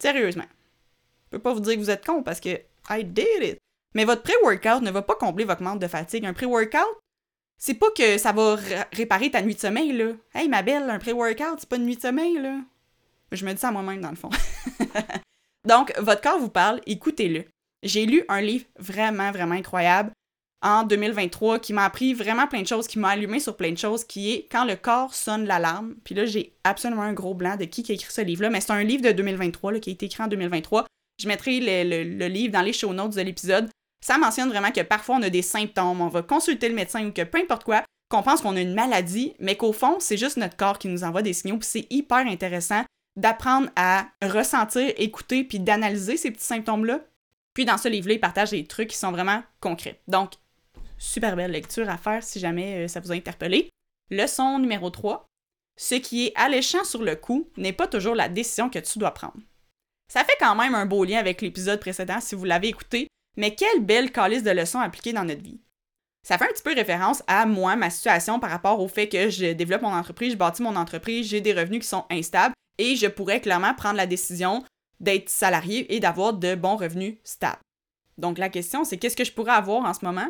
Sérieusement. 0.00 0.44
Je 1.24 1.30
peux 1.36 1.42
pas 1.42 1.54
vous 1.54 1.60
dire 1.60 1.74
que 1.74 1.80
vous 1.80 1.90
êtes 1.90 2.04
con 2.04 2.22
parce 2.22 2.40
que 2.40 2.60
I 2.90 3.02
did 3.04 3.42
it. 3.42 3.58
Mais 3.94 4.04
votre 4.04 4.22
pré-workout 4.22 4.82
ne 4.82 4.90
va 4.90 5.02
pas 5.02 5.14
combler 5.14 5.44
votre 5.44 5.62
manque 5.62 5.80
de 5.80 5.88
fatigue. 5.88 6.26
Un 6.26 6.34
pré-workout, 6.34 7.00
c'est 7.58 7.74
pas 7.74 7.90
que 7.96 8.18
ça 8.18 8.32
va 8.32 8.58
réparer 8.92 9.30
ta 9.30 9.40
nuit 9.40 9.54
de 9.54 9.60
sommeil, 9.60 9.92
là. 9.92 10.12
Hey, 10.34 10.48
ma 10.48 10.62
belle, 10.62 10.90
un 10.90 10.98
pré-workout, 10.98 11.60
c'est 11.60 11.68
pas 11.68 11.76
une 11.76 11.86
nuit 11.86 11.96
de 11.96 12.02
sommeil, 12.02 12.34
là. 12.34 12.60
Je 13.32 13.44
me 13.44 13.52
dis 13.52 13.58
ça 13.58 13.70
moi-même, 13.70 14.02
dans 14.02 14.10
le 14.10 14.16
fond. 14.16 14.30
Donc, 15.66 15.92
votre 15.98 16.20
corps 16.20 16.38
vous 16.38 16.50
parle, 16.50 16.80
écoutez-le. 16.86 17.44
J'ai 17.86 18.06
lu 18.06 18.24
un 18.28 18.40
livre 18.40 18.64
vraiment, 18.78 19.30
vraiment 19.30 19.54
incroyable 19.54 20.10
en 20.62 20.84
2023 20.84 21.58
qui 21.58 21.72
m'a 21.72 21.84
appris 21.84 22.14
vraiment 22.14 22.46
plein 22.46 22.62
de 22.62 22.66
choses, 22.66 22.86
qui 22.86 22.98
m'a 22.98 23.10
allumé 23.10 23.40
sur 23.40 23.56
plein 23.56 23.70
de 23.70 23.78
choses, 23.78 24.04
qui 24.04 24.32
est 24.32 24.48
Quand 24.50 24.64
le 24.64 24.76
corps 24.76 25.14
sonne 25.14 25.46
l'alarme. 25.46 25.94
Puis 26.04 26.14
là, 26.14 26.24
j'ai 26.24 26.54
absolument 26.64 27.02
un 27.02 27.12
gros 27.12 27.34
blanc 27.34 27.56
de 27.56 27.64
qui, 27.64 27.82
qui 27.82 27.92
a 27.92 27.94
écrit 27.94 28.12
ce 28.12 28.20
livre-là, 28.20 28.50
mais 28.50 28.60
c'est 28.60 28.72
un 28.72 28.82
livre 28.82 29.02
de 29.02 29.12
2023 29.12 29.72
là, 29.72 29.80
qui 29.80 29.90
a 29.90 29.92
été 29.92 30.06
écrit 30.06 30.22
en 30.22 30.28
2023. 30.28 30.86
Je 31.20 31.28
mettrai 31.28 31.60
le, 31.60 32.04
le 32.04 32.26
livre 32.26 32.52
dans 32.52 32.62
les 32.62 32.72
show 32.72 32.92
notes 32.92 33.14
de 33.14 33.22
l'épisode. 33.22 33.68
Ça 34.04 34.18
mentionne 34.18 34.48
vraiment 34.48 34.70
que 34.70 34.82
parfois 34.82 35.16
on 35.16 35.22
a 35.22 35.30
des 35.30 35.42
symptômes, 35.42 36.00
on 36.00 36.08
va 36.08 36.22
consulter 36.22 36.68
le 36.68 36.74
médecin 36.74 37.06
ou 37.06 37.12
que 37.12 37.22
peu 37.22 37.38
importe 37.38 37.64
quoi, 37.64 37.82
qu'on 38.08 38.22
pense 38.22 38.40
qu'on 38.40 38.56
a 38.56 38.60
une 38.60 38.74
maladie, 38.74 39.34
mais 39.40 39.56
qu'au 39.56 39.72
fond, 39.72 39.96
c'est 39.98 40.16
juste 40.16 40.36
notre 40.36 40.56
corps 40.56 40.78
qui 40.78 40.88
nous 40.88 41.04
envoie 41.04 41.22
des 41.22 41.32
signaux, 41.32 41.58
puis 41.58 41.68
c'est 41.70 41.86
hyper 41.90 42.18
intéressant 42.18 42.84
d'apprendre 43.16 43.68
à 43.76 44.08
ressentir, 44.22 44.92
écouter, 44.98 45.42
puis 45.42 45.58
d'analyser 45.58 46.16
ces 46.16 46.30
petits 46.30 46.44
symptômes-là. 46.44 47.00
Puis 47.56 47.64
dans 47.64 47.78
ce 47.78 47.88
livre-là, 47.88 48.12
il 48.12 48.20
partage 48.20 48.50
des 48.50 48.66
trucs 48.66 48.90
qui 48.90 48.98
sont 48.98 49.12
vraiment 49.12 49.42
concrets. 49.60 50.02
Donc, 50.08 50.32
super 50.98 51.36
belle 51.36 51.52
lecture 51.52 51.88
à 51.88 51.96
faire 51.96 52.22
si 52.22 52.38
jamais 52.38 52.84
euh, 52.84 52.86
ça 52.86 53.00
vous 53.00 53.12
a 53.12 53.14
interpellé. 53.14 53.70
Leçon 54.10 54.58
numéro 54.58 54.90
3. 54.90 55.24
Ce 55.78 55.94
qui 55.94 56.26
est 56.26 56.32
alléchant 56.36 56.84
sur 56.84 57.02
le 57.02 57.16
coup 57.16 57.48
n'est 57.56 57.72
pas 57.72 57.86
toujours 57.86 58.14
la 58.14 58.28
décision 58.28 58.68
que 58.68 58.78
tu 58.78 58.98
dois 58.98 59.12
prendre. 59.12 59.40
Ça 60.12 60.22
fait 60.22 60.36
quand 60.38 60.54
même 60.54 60.74
un 60.74 60.84
beau 60.84 61.02
lien 61.02 61.16
avec 61.16 61.40
l'épisode 61.40 61.80
précédent 61.80 62.20
si 62.20 62.34
vous 62.34 62.44
l'avez 62.44 62.68
écouté, 62.68 63.08
mais 63.38 63.54
quelle 63.54 63.80
belle 63.80 64.12
calice 64.12 64.42
de 64.42 64.50
leçons 64.50 64.80
appliquées 64.80 65.14
dans 65.14 65.24
notre 65.24 65.42
vie. 65.42 65.62
Ça 66.28 66.36
fait 66.36 66.44
un 66.44 66.52
petit 66.52 66.62
peu 66.62 66.74
référence 66.74 67.22
à 67.26 67.46
moi, 67.46 67.74
ma 67.74 67.88
situation 67.88 68.38
par 68.38 68.50
rapport 68.50 68.80
au 68.80 68.88
fait 68.88 69.08
que 69.08 69.30
je 69.30 69.54
développe 69.54 69.80
mon 69.80 69.94
entreprise, 69.94 70.32
je 70.32 70.36
bâtis 70.36 70.60
mon 70.62 70.76
entreprise, 70.76 71.26
j'ai 71.26 71.40
des 71.40 71.54
revenus 71.54 71.80
qui 71.80 71.88
sont 71.88 72.04
instables 72.10 72.54
et 72.76 72.96
je 72.96 73.06
pourrais 73.06 73.40
clairement 73.40 73.72
prendre 73.72 73.96
la 73.96 74.06
décision 74.06 74.62
d'être 75.00 75.28
salarié 75.28 75.94
et 75.94 76.00
d'avoir 76.00 76.32
de 76.32 76.54
bons 76.54 76.76
revenus 76.76 77.16
stables. 77.24 77.60
Donc 78.18 78.38
la 78.38 78.48
question, 78.48 78.84
c'est 78.84 78.96
qu'est-ce 78.96 79.16
que 79.16 79.24
je 79.24 79.32
pourrais 79.32 79.52
avoir 79.52 79.84
en 79.84 79.94
ce 79.94 80.04
moment? 80.04 80.28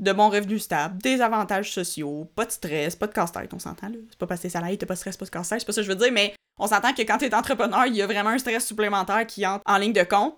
De 0.00 0.12
bons 0.12 0.28
revenus 0.28 0.62
stables, 0.62 1.00
des 1.02 1.20
avantages 1.20 1.72
sociaux, 1.72 2.28
pas 2.34 2.46
de 2.46 2.50
stress, 2.50 2.96
pas 2.96 3.06
de 3.06 3.12
casse-tête, 3.12 3.52
on 3.54 3.58
s'entend 3.58 3.88
là. 3.88 3.96
C'est 4.10 4.18
pas 4.18 4.26
parce 4.26 4.40
que 4.40 4.44
t'es 4.44 4.50
salarié, 4.50 4.76
t'as 4.76 4.86
pas 4.86 4.94
de 4.94 4.98
stress, 4.98 5.16
pas 5.16 5.26
de 5.26 5.30
casse-tête, 5.30 5.60
c'est 5.60 5.66
pas 5.66 5.72
ça 5.72 5.82
que 5.82 5.86
je 5.86 5.92
veux 5.92 5.98
dire, 5.98 6.12
mais 6.12 6.34
on 6.58 6.66
s'entend 6.66 6.92
que 6.92 7.02
quand 7.02 7.18
t'es 7.18 7.34
entrepreneur, 7.34 7.86
il 7.86 7.94
y 7.94 8.02
a 8.02 8.06
vraiment 8.06 8.30
un 8.30 8.38
stress 8.38 8.66
supplémentaire 8.66 9.26
qui 9.26 9.46
entre 9.46 9.62
en 9.66 9.76
ligne 9.76 9.92
de 9.92 10.02
compte. 10.02 10.36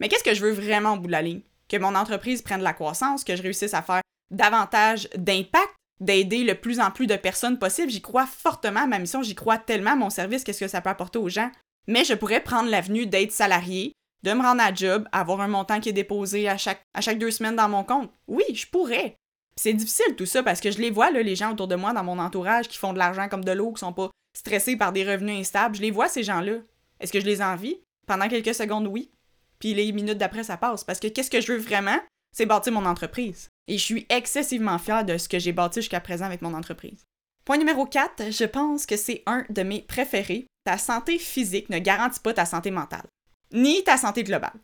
Mais 0.00 0.08
qu'est-ce 0.08 0.24
que 0.24 0.34
je 0.34 0.42
veux 0.42 0.52
vraiment 0.52 0.94
au 0.94 0.96
bout 0.96 1.06
de 1.06 1.12
la 1.12 1.22
ligne? 1.22 1.42
Que 1.68 1.76
mon 1.76 1.94
entreprise 1.94 2.42
prenne 2.42 2.60
de 2.60 2.64
la 2.64 2.72
croissance, 2.72 3.24
que 3.24 3.36
je 3.36 3.42
réussisse 3.42 3.74
à 3.74 3.82
faire 3.82 4.02
davantage 4.30 5.08
d'impact, 5.16 5.74
d'aider 6.00 6.44
le 6.44 6.54
plus 6.54 6.80
en 6.80 6.90
plus 6.90 7.06
de 7.06 7.16
personnes 7.16 7.58
possible. 7.58 7.90
J'y 7.90 8.02
crois 8.02 8.26
fortement 8.26 8.80
à 8.80 8.86
ma 8.86 8.98
mission, 8.98 9.22
j'y 9.22 9.34
crois 9.34 9.58
tellement 9.58 9.92
à 9.92 9.96
mon 9.96 10.10
service, 10.10 10.44
qu'est-ce 10.44 10.60
que 10.60 10.68
ça 10.68 10.80
peut 10.80 10.90
apporter 10.90 11.18
aux 11.18 11.28
gens? 11.28 11.50
Mais 11.86 12.04
je 12.04 12.14
pourrais 12.14 12.42
prendre 12.42 12.70
l'avenue 12.70 13.06
d'être 13.06 13.32
salarié, 13.32 13.92
de 14.22 14.32
me 14.32 14.42
rendre 14.42 14.62
à 14.62 14.74
job, 14.74 15.06
avoir 15.12 15.40
un 15.40 15.48
montant 15.48 15.80
qui 15.80 15.90
est 15.90 15.92
déposé 15.92 16.48
à 16.48 16.56
chaque, 16.56 16.84
deux 17.18 17.30
semaines 17.30 17.56
dans 17.56 17.68
mon 17.68 17.84
compte. 17.84 18.10
Oui, 18.26 18.44
je 18.54 18.66
pourrais. 18.66 19.16
C'est 19.56 19.74
difficile 19.74 20.16
tout 20.16 20.26
ça 20.26 20.42
parce 20.42 20.60
que 20.60 20.70
je 20.70 20.78
les 20.78 20.90
vois, 20.90 21.10
les 21.10 21.36
gens 21.36 21.52
autour 21.52 21.68
de 21.68 21.76
moi, 21.76 21.92
dans 21.92 22.04
mon 22.04 22.18
entourage, 22.18 22.68
qui 22.68 22.78
font 22.78 22.92
de 22.92 22.98
l'argent 22.98 23.28
comme 23.28 23.44
de 23.44 23.52
l'eau, 23.52 23.72
qui 23.72 23.80
sont 23.80 23.92
pas 23.92 24.10
stressés 24.36 24.76
par 24.76 24.92
des 24.92 25.08
revenus 25.08 25.38
instables. 25.38 25.76
Je 25.76 25.82
les 25.82 25.90
vois, 25.90 26.08
ces 26.08 26.24
gens-là. 26.24 26.58
Est-ce 27.00 27.12
que 27.12 27.20
je 27.20 27.26
les 27.26 27.42
envie? 27.42 27.78
Pendant 28.06 28.28
quelques 28.28 28.54
secondes, 28.54 28.86
oui 28.86 29.10
puis 29.64 29.72
les 29.72 29.92
minutes 29.92 30.18
d'après, 30.18 30.44
ça 30.44 30.58
passe. 30.58 30.84
Parce 30.84 31.00
que 31.00 31.08
qu'est-ce 31.08 31.30
que 31.30 31.40
je 31.40 31.52
veux 31.52 31.58
vraiment? 31.58 31.98
C'est 32.36 32.44
bâtir 32.44 32.72
mon 32.72 32.84
entreprise. 32.84 33.48
Et 33.66 33.78
je 33.78 33.82
suis 33.82 34.06
excessivement 34.10 34.78
fière 34.78 35.06
de 35.06 35.16
ce 35.16 35.26
que 35.26 35.38
j'ai 35.38 35.52
bâti 35.52 35.80
jusqu'à 35.80 36.00
présent 36.00 36.26
avec 36.26 36.42
mon 36.42 36.52
entreprise. 36.52 37.04
Point 37.46 37.56
numéro 37.56 37.86
4, 37.86 38.30
je 38.30 38.44
pense 38.44 38.84
que 38.84 38.98
c'est 38.98 39.22
un 39.24 39.46
de 39.48 39.62
mes 39.62 39.80
préférés. 39.80 40.46
Ta 40.64 40.78
santé 40.78 41.18
physique 41.18 41.68
ne 41.70 41.78
garantit 41.78 42.20
pas 42.20 42.32
ta 42.32 42.46
santé 42.46 42.70
mentale, 42.70 43.04
ni 43.52 43.84
ta 43.84 43.96
santé 43.96 44.24
globale. 44.24 44.54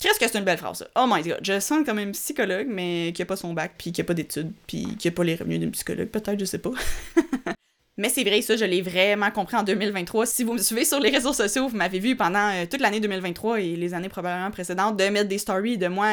Qu'est-ce 0.00 0.20
que 0.20 0.28
c'est 0.28 0.38
une 0.38 0.44
belle 0.44 0.58
phrase, 0.58 0.78
ça? 0.78 0.88
Oh 0.94 1.06
my 1.08 1.22
god, 1.22 1.40
je 1.42 1.58
sens 1.58 1.84
comme 1.84 1.98
un 1.98 2.12
psychologue, 2.12 2.68
mais 2.68 3.12
qui 3.12 3.22
a 3.22 3.26
pas 3.26 3.36
son 3.36 3.52
bac, 3.52 3.72
puis 3.76 3.90
qui 3.90 4.00
a 4.00 4.04
pas 4.04 4.14
d'études, 4.14 4.52
puis 4.68 4.96
qui 4.96 5.08
a 5.08 5.10
pas 5.10 5.24
les 5.24 5.34
revenus 5.34 5.58
d'un 5.58 5.70
psychologue, 5.70 6.08
peut-être, 6.08 6.38
je 6.38 6.44
sais 6.44 6.58
pas. 6.58 6.70
Mais 7.98 8.08
c'est 8.08 8.22
vrai, 8.22 8.40
ça, 8.42 8.56
je 8.56 8.64
l'ai 8.64 8.80
vraiment 8.80 9.32
compris 9.32 9.56
en 9.56 9.64
2023. 9.64 10.24
Si 10.24 10.44
vous 10.44 10.52
me 10.52 10.58
suivez 10.58 10.84
sur 10.84 11.00
les 11.00 11.10
réseaux 11.10 11.32
sociaux, 11.32 11.66
vous 11.66 11.76
m'avez 11.76 11.98
vu 11.98 12.14
pendant 12.14 12.48
euh, 12.54 12.64
toute 12.64 12.80
l'année 12.80 13.00
2023 13.00 13.60
et 13.60 13.74
les 13.74 13.92
années 13.92 14.08
probablement 14.08 14.52
précédentes 14.52 14.96
de 14.96 15.04
mettre 15.08 15.28
des 15.28 15.38
stories 15.38 15.78
de 15.78 15.88
moi 15.88 16.06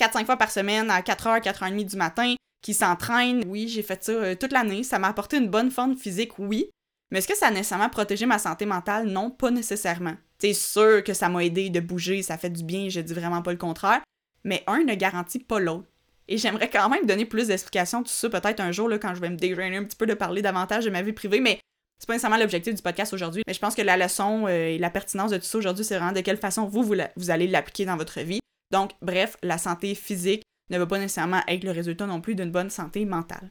4-5 0.00 0.22
euh, 0.22 0.24
fois 0.24 0.36
par 0.38 0.50
semaine 0.50 0.90
à 0.90 1.02
4h, 1.02 1.42
4h30 1.42 1.84
du 1.84 1.96
matin 1.96 2.34
qui 2.62 2.72
s'entraînent. 2.72 3.44
Oui, 3.46 3.68
j'ai 3.68 3.82
fait 3.82 4.02
ça 4.02 4.12
euh, 4.12 4.34
toute 4.34 4.50
l'année. 4.50 4.82
Ça 4.82 4.98
m'a 4.98 5.08
apporté 5.08 5.36
une 5.36 5.48
bonne 5.48 5.70
forme 5.70 5.98
physique, 5.98 6.38
oui. 6.38 6.70
Mais 7.10 7.18
est-ce 7.18 7.28
que 7.28 7.36
ça 7.36 7.48
a 7.48 7.50
nécessairement 7.50 7.88
protégé 7.88 8.26
ma 8.26 8.38
santé 8.38 8.66
mentale? 8.66 9.06
Non, 9.06 9.30
pas 9.30 9.50
nécessairement. 9.50 10.14
C'est 10.38 10.54
sûr 10.54 11.02
que 11.04 11.14
ça 11.14 11.28
m'a 11.28 11.44
aidé 11.44 11.70
de 11.70 11.80
bouger, 11.80 12.22
ça 12.22 12.36
fait 12.36 12.50
du 12.50 12.64
bien, 12.64 12.88
je 12.88 13.00
dis 13.00 13.14
vraiment 13.14 13.42
pas 13.42 13.52
le 13.52 13.58
contraire. 13.58 14.02
Mais 14.44 14.62
un 14.66 14.84
ne 14.84 14.94
garantit 14.94 15.38
pas 15.38 15.58
l'autre. 15.58 15.88
Et 16.28 16.38
j'aimerais 16.38 16.68
quand 16.68 16.88
même 16.88 17.06
donner 17.06 17.24
plus 17.24 17.48
d'explications 17.48 18.02
tout 18.02 18.10
ça 18.10 18.28
peut-être 18.28 18.60
un 18.60 18.72
jour 18.72 18.88
là, 18.88 18.98
quand 18.98 19.14
je 19.14 19.20
vais 19.20 19.30
me 19.30 19.36
dégrainer 19.36 19.76
un 19.76 19.84
petit 19.84 19.96
peu 19.96 20.06
de 20.06 20.14
parler 20.14 20.42
davantage 20.42 20.84
de 20.84 20.90
ma 20.90 21.02
vie 21.02 21.12
privée, 21.12 21.40
mais 21.40 21.60
c'est 21.98 22.06
pas 22.06 22.14
nécessairement 22.14 22.38
l'objectif 22.38 22.74
du 22.74 22.82
podcast 22.82 23.12
aujourd'hui. 23.14 23.42
Mais 23.46 23.54
je 23.54 23.60
pense 23.60 23.74
que 23.74 23.82
la 23.82 23.96
leçon 23.96 24.46
euh, 24.46 24.68
et 24.68 24.78
la 24.78 24.90
pertinence 24.90 25.30
de 25.30 25.38
tout 25.38 25.44
ça 25.44 25.58
aujourd'hui, 25.58 25.84
c'est 25.84 25.96
vraiment 25.96 26.12
de 26.12 26.20
quelle 26.20 26.36
façon 26.36 26.66
vous, 26.66 26.82
vous, 26.82 27.30
allez 27.30 27.46
l'appliquer 27.46 27.86
dans 27.86 27.96
votre 27.96 28.20
vie. 28.20 28.40
Donc, 28.72 28.92
bref, 29.00 29.36
la 29.42 29.56
santé 29.56 29.94
physique 29.94 30.42
ne 30.70 30.78
va 30.78 30.86
pas 30.86 30.98
nécessairement 30.98 31.42
être 31.46 31.64
le 31.64 31.70
résultat 31.70 32.06
non 32.06 32.20
plus 32.20 32.34
d'une 32.34 32.50
bonne 32.50 32.70
santé 32.70 33.04
mentale. 33.04 33.50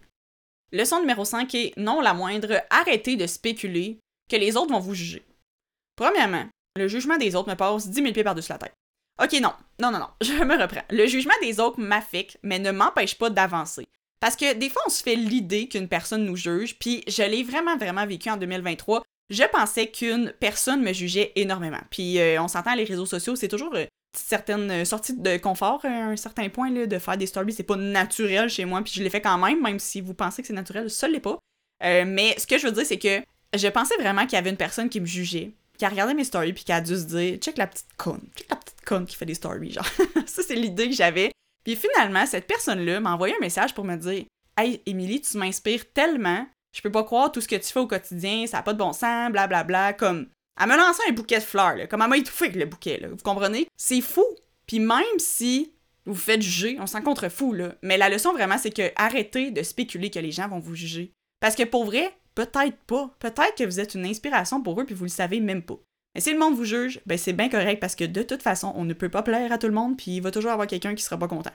Leçon 0.72 1.00
numéro 1.00 1.26
5 1.26 1.54
est 1.56 1.74
non 1.78 2.02
la 2.02 2.14
moindre, 2.14 2.62
arrêtez 2.70 3.16
de 3.16 3.28
spéculer 3.28 4.00
que 4.30 4.36
les 4.36 4.58
autres 4.58 4.72
vont 4.72 4.80
vous 4.80 4.96
juger. 4.96 5.24
Premièrement, 5.96 6.46
le 6.76 6.88
jugement 6.88 7.18
des 7.18 7.36
autres 7.36 7.50
me 7.50 7.56
passe 7.56 7.88
10 7.88 8.02
000 8.02 8.14
pieds 8.14 8.24
par-dessus 8.24 8.52
la 8.52 8.58
tête. 8.58 8.74
Ok, 9.22 9.34
non, 9.40 9.54
non, 9.80 9.92
non, 9.92 10.00
non, 10.00 10.10
je 10.22 10.44
me 10.44 10.60
reprends. 10.60 10.84
Le 10.90 11.08
jugement 11.08 11.34
des 11.42 11.60
autres 11.60 11.80
m'affecte, 11.80 12.38
mais 12.44 12.60
ne 12.60 12.72
m'empêche 12.72 13.18
pas 13.18 13.30
d'avancer. 13.30 13.88
Parce 14.20 14.36
que 14.36 14.54
des 14.54 14.70
fois, 14.70 14.82
on 14.86 14.90
se 14.90 15.04
fait 15.04 15.16
l'idée 15.16 15.68
qu'une 15.68 15.88
personne 15.88 16.26
nous 16.26 16.36
juge, 16.36 16.78
puis 16.80 17.04
je 17.08 17.24
l'ai 17.24 17.44
vraiment, 17.44 17.78
vraiment 17.78 18.06
vécu 18.06 18.30
en 18.30 18.38
2023. 18.38 19.04
Je 19.30 19.44
pensais 19.44 19.88
qu'une 19.88 20.34
personne 20.40 20.82
me 20.82 20.94
jugeait 20.94 21.32
énormément. 21.36 21.82
Puis 21.90 22.20
euh, 22.20 22.42
on 22.42 22.48
s'entend, 22.48 22.76
les 22.76 22.84
réseaux 22.84 23.06
sociaux, 23.06 23.36
c'est 23.36 23.48
toujours 23.48 23.74
euh, 23.76 23.86
certaines 24.16 24.72
euh, 24.72 24.86
sorties 24.86 25.14
de 25.14 25.38
confort 25.38 25.84
à 25.84 25.90
un 25.90 26.16
certain 26.16 26.50
point, 26.50 26.72
là, 26.72 26.86
de 26.86 27.00
faire 27.00 27.18
des 27.18 27.28
stories. 27.28 27.54
C'est 27.54 27.64
pas 27.64 27.76
naturel 27.76 28.50
chez 28.50 28.66
moi, 28.66 28.82
puis 28.82 28.94
je 28.96 29.04
l'ai 29.04 29.10
fait 29.10 29.22
quand 29.22 29.38
même, 29.38 29.62
même 29.62 29.80
si 29.80 30.02
vous 30.02 30.14
pensez 30.14 30.42
que 30.42 30.48
c'est 30.48 30.54
naturel, 30.54 30.90
ça 30.90 31.08
l'est 31.08 31.20
pas. 31.20 31.40
mais 31.82 32.36
ce 32.38 32.48
que 32.48 32.58
je 32.58 32.68
veux 32.68 32.74
dire, 32.74 32.86
c'est 32.86 33.00
que 33.00 33.22
je 33.58 33.68
pensais 33.68 33.96
vraiment 33.98 34.24
qu'il 34.24 34.34
y 34.34 34.38
avait 34.38 34.50
une 34.50 34.58
personne 34.58 34.90
qui 34.90 35.00
me 35.00 35.06
jugeait, 35.06 35.52
qui 35.78 35.86
a 35.86 35.90
regardé 35.90 36.14
mes 36.14 36.24
stories 36.24 36.54
puis 36.54 36.64
qui 36.64 36.72
a 36.72 36.82
dû 36.82 36.96
se 36.96 37.04
dire 37.04 37.38
check 37.38 37.58
la 37.58 37.68
petite 37.68 37.94
conne, 37.98 38.28
check 38.36 38.50
la 38.50 38.56
petite 38.56 38.82
conne 38.86 39.06
qui 39.06 39.16
fait 39.16 39.26
des 39.26 39.34
stories, 39.34 39.72
genre. 39.72 39.88
ça, 40.26 40.42
c'est 40.44 40.56
l'idée 40.56 40.90
que 40.90 40.96
j'avais. 40.96 41.32
Puis 41.64 41.76
finalement, 41.76 42.26
cette 42.26 42.48
personne-là 42.48 43.00
m'a 43.00 43.14
envoyé 43.14 43.36
un 43.36 43.42
message 43.42 43.74
pour 43.74 43.86
me 43.86 43.96
dire 43.96 44.26
Hey, 44.58 44.82
Émilie, 44.86 45.22
tu 45.22 45.38
m'inspires 45.38 45.92
tellement, 45.92 46.48
je 46.74 46.82
peux 46.82 46.92
pas 46.92 47.04
croire 47.04 47.32
tout 47.32 47.42
ce 47.42 47.48
que 47.48 47.56
tu 47.56 47.72
fais 47.72 47.80
au 47.80 47.88
quotidien, 47.88 48.46
ça 48.48 48.60
a 48.60 48.64
pas 48.64 48.74
de 48.74 48.78
bon 48.78 48.94
sens, 48.94 49.32
blablabla. 49.32 49.64
Bla, 49.64 49.64
bla. 49.64 49.94
Comme, 49.94 50.28
elle 50.60 50.70
me 50.70 50.78
lançait 50.78 51.04
un 51.10 51.14
bouquet 51.14 51.40
de 51.40 51.44
fleurs, 51.44 51.76
là, 51.76 51.88
comme 51.88 52.02
elle 52.02 52.10
m'a 52.10 52.16
avec 52.16 52.56
le 52.56 52.66
bouquet, 52.66 53.00
là. 53.00 53.10
Vous 53.10 53.18
comprenez? 53.18 53.68
C'est 53.76 54.02
fou. 54.02 54.26
Puis 54.68 54.80
même 54.80 55.04
si 55.18 55.74
vous 56.06 56.16
faites 56.16 56.42
juger, 56.42 56.78
on 56.80 56.88
s'en 56.88 57.02
contre 57.02 57.30
fou, 57.30 57.54
là. 57.54 57.76
Mais 57.82 57.98
la 57.98 58.10
leçon 58.10 58.32
vraiment, 58.32 58.58
c'est 58.58 58.72
que 58.72 58.92
arrêtez 58.96 59.52
de 59.52 59.64
spéculer 59.64 60.10
que 60.10 60.20
les 60.20 60.32
gens 60.32 60.48
vont 60.48 60.60
vous 60.60 60.76
juger. 60.76 61.12
Parce 61.40 61.56
que 61.56 61.64
pour 61.64 61.86
vrai, 61.86 62.16
peut-être 62.36 62.78
pas. 62.88 63.14
Peut-être 63.20 63.56
que 63.58 63.64
vous 63.64 63.80
êtes 63.80 63.96
une 63.96 64.06
inspiration 64.06 64.62
pour 64.62 64.80
eux 64.80 64.86
puis 64.86 64.96
vous 64.96 65.06
le 65.06 65.10
savez 65.10 65.40
même 65.40 65.62
pas. 65.64 65.80
Mais 66.14 66.22
si 66.22 66.32
le 66.32 66.40
monde 66.40 66.56
vous 66.56 66.66
juge, 66.66 67.02
ben 67.06 67.18
c'est 67.18 67.34
bien 67.34 67.50
correct 67.50 67.80
parce 67.82 67.96
que 67.96 68.06
de 68.06 68.24
toute 68.24 68.42
façon, 68.42 68.72
on 68.76 68.86
ne 68.86 68.94
peut 68.94 69.10
pas 69.10 69.24
plaire 69.24 69.52
à 69.52 69.58
tout 69.58 69.68
le 69.68 69.74
monde 69.74 69.98
puis 69.98 70.12
il 70.12 70.22
va 70.22 70.32
toujours 70.32 70.52
avoir 70.52 70.68
quelqu'un 70.68 70.96
qui 70.96 71.04
sera 71.04 71.18
pas 71.18 71.28
content. 71.28 71.52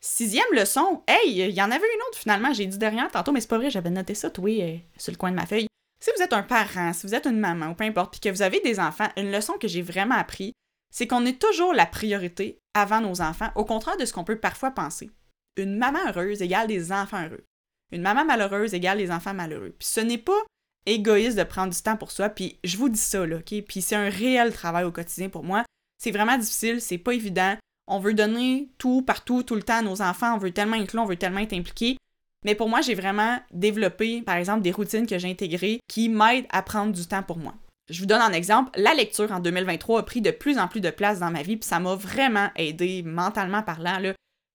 Sixième 0.00 0.52
leçon, 0.52 1.02
hey, 1.06 1.30
il 1.30 1.54
y 1.54 1.62
en 1.62 1.70
avait 1.70 1.76
une 1.76 2.02
autre 2.08 2.18
finalement, 2.18 2.52
j'ai 2.52 2.66
dit 2.66 2.78
derrière 2.78 3.10
tantôt, 3.10 3.32
mais 3.32 3.40
c'est 3.40 3.48
pas 3.48 3.58
vrai, 3.58 3.70
j'avais 3.70 3.90
noté 3.90 4.14
ça, 4.14 4.30
toi, 4.30 4.50
euh, 4.50 4.76
sur 4.96 5.12
le 5.12 5.18
coin 5.18 5.30
de 5.30 5.36
ma 5.36 5.46
feuille. 5.46 5.66
Si 6.02 6.10
vous 6.16 6.22
êtes 6.22 6.32
un 6.32 6.42
parent, 6.42 6.92
si 6.92 7.06
vous 7.06 7.14
êtes 7.14 7.26
une 7.26 7.38
maman 7.38 7.68
ou 7.68 7.74
peu 7.74 7.84
importe, 7.84 8.12
puis 8.12 8.20
que 8.20 8.34
vous 8.34 8.42
avez 8.42 8.60
des 8.60 8.80
enfants, 8.80 9.08
une 9.16 9.30
leçon 9.30 9.54
que 9.60 9.68
j'ai 9.68 9.82
vraiment 9.82 10.14
appris, 10.14 10.52
c'est 10.90 11.06
qu'on 11.06 11.26
est 11.26 11.40
toujours 11.40 11.74
la 11.74 11.86
priorité 11.86 12.58
avant 12.74 13.00
nos 13.00 13.20
enfants, 13.20 13.50
au 13.54 13.64
contraire 13.64 13.96
de 13.96 14.04
ce 14.04 14.12
qu'on 14.12 14.24
peut 14.24 14.38
parfois 14.38 14.70
penser. 14.70 15.10
Une 15.56 15.76
maman 15.76 15.98
heureuse 16.08 16.42
égale 16.42 16.68
des 16.68 16.90
enfants 16.90 17.24
heureux. 17.24 17.44
Une 17.92 18.02
maman 18.02 18.24
malheureuse 18.24 18.72
égale 18.72 18.98
des 18.98 19.10
enfants 19.10 19.34
malheureux. 19.34 19.74
Puis 19.78 19.88
ce 19.88 20.00
n'est 20.00 20.18
pas 20.18 20.40
égoïste 20.86 21.36
de 21.36 21.44
prendre 21.44 21.72
du 21.72 21.82
temps 21.82 21.96
pour 21.96 22.12
soi, 22.12 22.30
puis 22.30 22.58
je 22.64 22.76
vous 22.76 22.88
dis 22.88 22.98
ça, 22.98 23.26
là, 23.26 23.36
OK? 23.36 23.62
Puis 23.68 23.82
c'est 23.82 23.96
un 23.96 24.08
réel 24.08 24.52
travail 24.52 24.84
au 24.84 24.92
quotidien 24.92 25.28
pour 25.28 25.44
moi. 25.44 25.64
C'est 25.98 26.12
vraiment 26.12 26.38
difficile, 26.38 26.80
c'est 26.80 26.98
pas 26.98 27.12
évident. 27.12 27.56
On 27.86 27.98
veut 27.98 28.14
donner 28.14 28.70
tout, 28.78 29.02
partout, 29.02 29.42
tout 29.42 29.56
le 29.56 29.62
temps 29.62 29.78
à 29.78 29.82
nos 29.82 30.00
enfants, 30.00 30.34
on 30.34 30.38
veut 30.38 30.52
tellement 30.52 30.76
être 30.76 30.94
là, 30.94 31.02
on 31.02 31.06
veut 31.06 31.16
tellement 31.16 31.40
être 31.40 31.52
impliqué. 31.52 31.96
Mais 32.44 32.54
pour 32.54 32.68
moi, 32.68 32.80
j'ai 32.80 32.94
vraiment 32.94 33.38
développé, 33.52 34.22
par 34.22 34.36
exemple, 34.36 34.62
des 34.62 34.72
routines 34.72 35.06
que 35.06 35.18
j'ai 35.18 35.30
intégrées 35.30 35.80
qui 35.88 36.08
m'aident 36.08 36.46
à 36.50 36.62
prendre 36.62 36.92
du 36.92 37.06
temps 37.06 37.22
pour 37.22 37.36
moi. 37.36 37.54
Je 37.90 38.00
vous 38.00 38.06
donne 38.06 38.22
un 38.22 38.32
exemple. 38.32 38.70
La 38.76 38.94
lecture 38.94 39.30
en 39.32 39.40
2023 39.40 40.00
a 40.00 40.02
pris 40.04 40.20
de 40.20 40.30
plus 40.30 40.58
en 40.58 40.68
plus 40.68 40.80
de 40.80 40.90
place 40.90 41.18
dans 41.18 41.30
ma 41.30 41.42
vie, 41.42 41.56
puis 41.56 41.68
ça 41.68 41.80
m'a 41.80 41.96
vraiment 41.96 42.48
aidé 42.56 43.02
mentalement 43.02 43.62
parlant. 43.62 43.98
Là. 43.98 44.14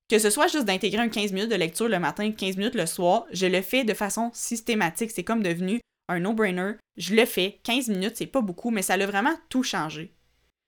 Que 0.10 0.20
ce 0.20 0.30
soit 0.30 0.48
juste 0.48 0.66
d'intégrer 0.66 1.02
un 1.02 1.10
15 1.10 1.34
minutes 1.34 1.52
de 1.52 1.56
lecture 1.56 1.90
le 1.90 2.00
matin, 2.00 2.32
15 2.32 2.58
minutes 2.58 2.76
le 2.76 2.86
soir, 2.86 3.26
je 3.32 3.46
le 3.46 3.62
fais 3.62 3.84
de 3.84 3.94
façon 3.94 4.32
systématique. 4.34 5.12
C'est 5.12 5.24
comme 5.24 5.44
devenu 5.44 5.82
un 6.08 6.20
no-brainer. 6.20 6.74
Je 6.98 7.14
le 7.14 7.26
fais. 7.26 7.60
15 7.64 7.90
minutes, 7.90 8.16
c'est 8.16 8.26
pas 8.26 8.42
beaucoup, 8.42 8.72
mais 8.72 8.82
ça 8.82 8.94
a 8.94 9.06
vraiment 9.06 9.36
tout 9.50 9.64
changé. 9.64 10.14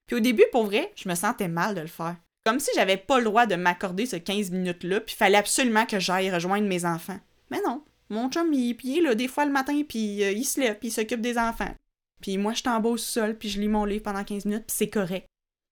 Puis 0.08 0.18
au 0.18 0.20
début, 0.20 0.46
pour 0.52 0.66
vrai, 0.66 0.92
je 0.96 1.08
me 1.08 1.16
sentais 1.16 1.48
mal 1.48 1.76
de 1.76 1.82
le 1.82 1.88
faire. 1.88 2.16
Comme 2.48 2.62
si 2.62 2.72
j'avais 2.76 2.96
pas 2.96 3.18
le 3.18 3.26
droit 3.26 3.46
de 3.46 3.56
m'accorder 3.56 4.06
ce 4.06 4.16
15 4.16 4.52
minutes-là, 4.52 5.02
puis 5.02 5.18
fallait 5.18 5.38
absolument 5.38 5.86
que 5.86 6.00
j'aille 6.00 6.32
rejoindre 6.32 6.66
mes 6.66 6.86
enfants. 6.86 7.20
Mais 7.52 7.60
non. 7.68 7.84
Mon 8.10 8.30
chum, 8.30 8.54
il, 8.54 8.72
est 8.72 9.02
là 9.02 9.16
des 9.16 9.28
fois 9.28 9.44
le 9.44 9.52
matin, 9.52 9.82
puis 9.86 10.24
euh, 10.24 10.32
il 10.32 10.46
se 10.46 10.62
lève, 10.62 10.80
puis 10.80 10.88
il 10.88 10.92
s'occupe 10.92 11.20
des 11.20 11.38
enfants. 11.38 11.76
Puis 12.22 12.38
moi, 12.38 12.54
je 12.54 12.64
t'embauche 12.64 13.02
seul, 13.02 13.38
puis 13.38 13.50
je 13.50 13.60
lis 13.60 13.68
mon 13.68 13.84
livre 13.84 14.04
pendant 14.04 14.24
15 14.24 14.46
minutes, 14.46 14.64
puis 14.66 14.78
c'est 14.78 14.88
correct. 14.88 15.28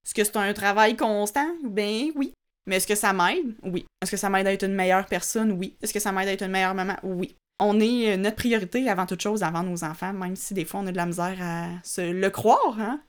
Est-ce 0.06 0.14
que 0.14 0.26
c'est 0.26 0.36
un 0.36 0.52
travail 0.52 0.98
constant? 0.98 1.48
Ben 1.64 2.12
oui. 2.14 2.34
Mais 2.68 2.76
est-ce 2.76 2.88
que 2.88 2.96
ça 2.96 3.14
m'aide? 3.14 3.56
Oui. 3.64 3.86
Est-ce 4.02 4.12
que 4.12 4.18
ça 4.18 4.30
m'aide 4.30 4.48
à 4.48 4.52
être 4.52 4.66
une 4.66 4.76
meilleure 4.76 5.06
personne? 5.06 5.54
Oui. 5.54 5.78
Est-ce 5.82 5.94
que 5.94 6.02
ça 6.02 6.12
m'aide 6.12 6.28
à 6.28 6.34
être 6.34 6.44
une 6.44 6.52
meilleure 6.52 6.76
maman? 6.76 6.98
Oui. 7.04 7.38
On 7.62 7.80
est 7.80 8.12
euh, 8.12 8.18
notre 8.18 8.36
priorité 8.36 8.90
avant 8.90 9.06
toute 9.06 9.22
chose, 9.22 9.44
avant 9.44 9.64
nos 9.64 9.86
enfants, 9.86 10.12
même 10.12 10.36
si 10.36 10.54
des 10.54 10.66
fois 10.66 10.82
on 10.82 10.88
a 10.88 10.92
de 10.92 10.98
la 10.98 11.06
misère 11.06 11.38
à 11.40 11.70
se 11.86 12.02
le 12.02 12.30
croire, 12.32 12.78
hein? 12.82 13.00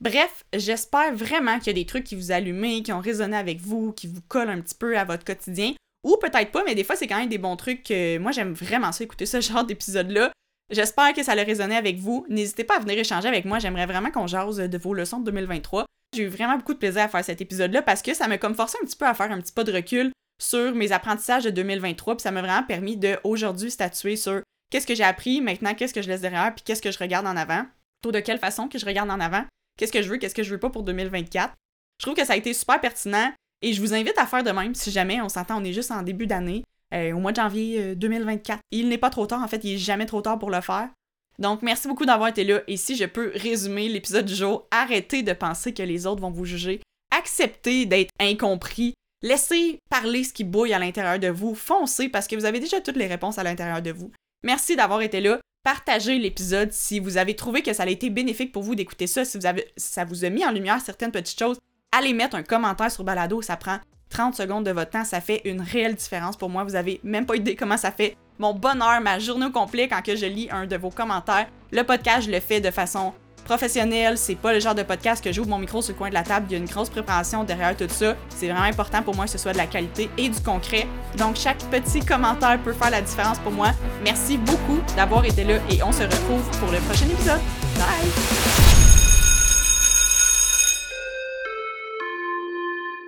Bref, 0.00 0.44
j'espère 0.54 1.12
vraiment 1.14 1.58
qu'il 1.58 1.68
y 1.68 1.70
a 1.70 1.72
des 1.72 1.86
trucs 1.86 2.04
qui 2.04 2.14
vous 2.14 2.30
allument, 2.30 2.82
qui 2.82 2.92
ont 2.92 3.00
résonné 3.00 3.36
avec 3.36 3.60
vous, 3.60 3.92
qui 3.92 4.06
vous 4.06 4.20
collent 4.28 4.50
un 4.50 4.60
petit 4.60 4.76
peu 4.76 4.96
à 4.96 5.04
votre 5.04 5.24
quotidien. 5.24 5.72
Ou 6.04 6.16
peut-être 6.16 6.52
pas, 6.52 6.62
mais 6.64 6.76
des 6.76 6.84
fois, 6.84 6.94
c'est 6.94 7.08
quand 7.08 7.18
même 7.18 7.28
des 7.28 7.38
bons 7.38 7.56
trucs 7.56 7.82
que 7.82 8.18
moi, 8.18 8.30
j'aime 8.30 8.52
vraiment 8.52 8.92
ça 8.92 9.02
écouter 9.02 9.26
ce 9.26 9.40
genre 9.42 9.64
d'épisode-là. 9.64 10.30
J'espère 10.70 11.14
que 11.14 11.22
ça 11.22 11.32
a 11.32 11.42
résonné 11.42 11.76
avec 11.76 11.98
vous. 11.98 12.26
N'hésitez 12.28 12.62
pas 12.62 12.76
à 12.76 12.78
venir 12.78 12.98
échanger 12.98 13.26
avec 13.26 13.44
moi. 13.44 13.58
J'aimerais 13.58 13.86
vraiment 13.86 14.10
qu'on 14.10 14.26
jase 14.26 14.58
de 14.58 14.78
vos 14.78 14.94
leçons 14.94 15.18
de 15.18 15.24
2023. 15.24 15.86
J'ai 16.14 16.24
eu 16.24 16.28
vraiment 16.28 16.56
beaucoup 16.56 16.74
de 16.74 16.78
plaisir 16.78 17.02
à 17.02 17.08
faire 17.08 17.24
cet 17.24 17.40
épisode-là 17.40 17.82
parce 17.82 18.02
que 18.02 18.14
ça 18.14 18.28
m'a 18.28 18.38
comme 18.38 18.54
forcé 18.54 18.76
un 18.82 18.86
petit 18.86 18.96
peu 18.96 19.06
à 19.06 19.14
faire 19.14 19.32
un 19.32 19.40
petit 19.40 19.52
pas 19.52 19.64
de 19.64 19.72
recul 19.72 20.12
sur 20.40 20.74
mes 20.74 20.92
apprentissages 20.92 21.44
de 21.44 21.50
2023. 21.50 22.16
Puis 22.16 22.22
ça 22.22 22.30
m'a 22.30 22.42
vraiment 22.42 22.62
permis 22.62 22.96
de 22.96 23.18
aujourd'hui 23.24 23.70
statuer 23.70 24.16
sur 24.16 24.42
qu'est-ce 24.70 24.86
que 24.86 24.94
j'ai 24.94 25.04
appris, 25.04 25.40
maintenant 25.40 25.74
qu'est-ce 25.74 25.94
que 25.94 26.02
je 26.02 26.08
laisse 26.08 26.20
derrière, 26.20 26.54
puis 26.54 26.62
qu'est-ce 26.64 26.82
que 26.82 26.90
je 26.90 26.98
regarde 26.98 27.26
en 27.26 27.36
avant. 27.36 27.64
Plutôt 28.00 28.12
de 28.12 28.20
quelle 28.20 28.38
façon 28.38 28.68
que 28.68 28.78
je 28.78 28.86
regarde 28.86 29.10
en 29.10 29.20
avant, 29.20 29.44
qu'est-ce 29.78 29.92
que 29.92 30.02
je 30.02 30.10
veux, 30.10 30.18
qu'est-ce 30.18 30.34
que 30.34 30.42
je 30.42 30.50
veux 30.50 30.60
pas 30.60 30.68
pour 30.68 30.82
2024. 30.82 31.54
Je 31.98 32.04
trouve 32.04 32.14
que 32.14 32.26
ça 32.26 32.34
a 32.34 32.36
été 32.36 32.52
super 32.52 32.80
pertinent 32.80 33.32
et 33.62 33.72
je 33.72 33.80
vous 33.80 33.94
invite 33.94 34.18
à 34.18 34.26
faire 34.26 34.44
de 34.44 34.50
même 34.50 34.74
si 34.74 34.90
jamais 34.90 35.20
on 35.22 35.30
s'entend, 35.30 35.60
on 35.60 35.64
est 35.64 35.72
juste 35.72 35.90
en 35.90 36.02
début 36.02 36.26
d'année, 36.26 36.62
euh, 36.92 37.12
au 37.12 37.18
mois 37.18 37.32
de 37.32 37.36
janvier 37.36 37.96
2024. 37.96 38.58
Euh, 38.58 38.60
il 38.70 38.88
n'est 38.88 38.98
pas 38.98 39.10
trop 39.10 39.26
tard, 39.26 39.42
en 39.42 39.48
fait, 39.48 39.64
il 39.64 39.74
est 39.74 39.78
jamais 39.78 40.06
trop 40.06 40.20
tard 40.20 40.38
pour 40.38 40.50
le 40.50 40.60
faire. 40.60 40.90
Donc, 41.38 41.62
merci 41.62 41.86
beaucoup 41.86 42.04
d'avoir 42.04 42.28
été 42.28 42.44
là. 42.44 42.60
Et 42.66 42.76
si 42.76 42.96
je 42.96 43.04
peux 43.04 43.32
résumer 43.34 43.88
l'épisode 43.88 44.26
du 44.26 44.34
jour, 44.34 44.66
arrêtez 44.70 45.22
de 45.22 45.32
penser 45.32 45.72
que 45.72 45.82
les 45.82 46.06
autres 46.06 46.20
vont 46.20 46.30
vous 46.30 46.44
juger. 46.44 46.80
Acceptez 47.16 47.86
d'être 47.86 48.10
incompris. 48.20 48.94
Laissez 49.22 49.78
parler 49.88 50.24
ce 50.24 50.32
qui 50.32 50.44
bouille 50.44 50.74
à 50.74 50.78
l'intérieur 50.78 51.18
de 51.18 51.28
vous. 51.28 51.54
Foncez 51.54 52.08
parce 52.08 52.26
que 52.26 52.36
vous 52.36 52.44
avez 52.44 52.60
déjà 52.60 52.80
toutes 52.80 52.96
les 52.96 53.06
réponses 53.06 53.38
à 53.38 53.44
l'intérieur 53.44 53.82
de 53.82 53.92
vous. 53.92 54.10
Merci 54.44 54.76
d'avoir 54.76 55.00
été 55.00 55.20
là. 55.20 55.40
Partagez 55.68 56.18
l'épisode 56.18 56.72
si 56.72 56.98
vous 56.98 57.18
avez 57.18 57.36
trouvé 57.36 57.60
que 57.60 57.74
ça 57.74 57.82
a 57.82 57.88
été 57.88 58.08
bénéfique 58.08 58.52
pour 58.52 58.62
vous 58.62 58.74
d'écouter 58.74 59.06
ça, 59.06 59.26
si 59.26 59.38
ça 59.76 60.04
vous 60.06 60.24
a 60.24 60.30
mis 60.30 60.42
en 60.42 60.50
lumière 60.50 60.80
certaines 60.80 61.12
petites 61.12 61.38
choses. 61.38 61.58
Allez 61.92 62.14
mettre 62.14 62.36
un 62.36 62.42
commentaire 62.42 62.90
sur 62.90 63.04
Balado, 63.04 63.42
ça 63.42 63.58
prend 63.58 63.76
30 64.08 64.34
secondes 64.34 64.64
de 64.64 64.70
votre 64.70 64.92
temps, 64.92 65.04
ça 65.04 65.20
fait 65.20 65.42
une 65.44 65.60
réelle 65.60 65.94
différence 65.94 66.38
pour 66.38 66.48
moi. 66.48 66.64
Vous 66.64 66.74
avez 66.74 67.00
même 67.04 67.26
pas 67.26 67.36
idée 67.36 67.54
comment 67.54 67.76
ça 67.76 67.92
fait 67.92 68.16
mon 68.38 68.54
bonheur, 68.54 69.02
ma 69.02 69.18
journée 69.18 69.44
au 69.44 69.50
complet 69.50 69.88
quand 69.88 70.00
je 70.06 70.24
lis 70.24 70.48
un 70.50 70.64
de 70.64 70.76
vos 70.78 70.88
commentaires. 70.88 71.48
Le 71.70 71.82
podcast, 71.82 72.22
je 72.22 72.32
le 72.32 72.40
fais 72.40 72.62
de 72.62 72.70
façon 72.70 73.12
professionnelle. 73.48 74.18
C'est 74.18 74.34
pas 74.34 74.52
le 74.52 74.60
genre 74.60 74.74
de 74.74 74.82
podcast 74.82 75.24
que 75.24 75.32
j'ouvre 75.32 75.48
mon 75.48 75.58
micro 75.58 75.80
sur 75.80 75.94
le 75.94 75.98
coin 75.98 76.10
de 76.10 76.14
la 76.14 76.22
table. 76.22 76.46
Il 76.50 76.52
y 76.52 76.54
a 76.56 76.58
une 76.58 76.68
grosse 76.68 76.90
préparation 76.90 77.44
derrière 77.44 77.74
tout 77.74 77.88
ça. 77.88 78.14
C'est 78.28 78.46
vraiment 78.46 78.66
important 78.66 79.02
pour 79.02 79.16
moi 79.16 79.24
que 79.24 79.30
ce 79.30 79.38
soit 79.38 79.52
de 79.52 79.58
la 79.58 79.66
qualité 79.66 80.10
et 80.18 80.28
du 80.28 80.40
concret. 80.40 80.86
Donc, 81.16 81.36
chaque 81.36 81.58
petit 81.70 82.04
commentaire 82.04 82.58
peut 82.62 82.74
faire 82.74 82.90
la 82.90 83.00
différence 83.00 83.38
pour 83.38 83.52
moi. 83.52 83.70
Merci 84.04 84.36
beaucoup 84.36 84.80
d'avoir 84.96 85.24
été 85.24 85.44
là 85.44 85.54
et 85.70 85.82
on 85.82 85.92
se 85.92 86.02
retrouve 86.02 86.44
pour 86.60 86.70
le 86.70 86.78
prochain 86.80 87.06
épisode. 87.06 87.40
Bye! 87.76 88.10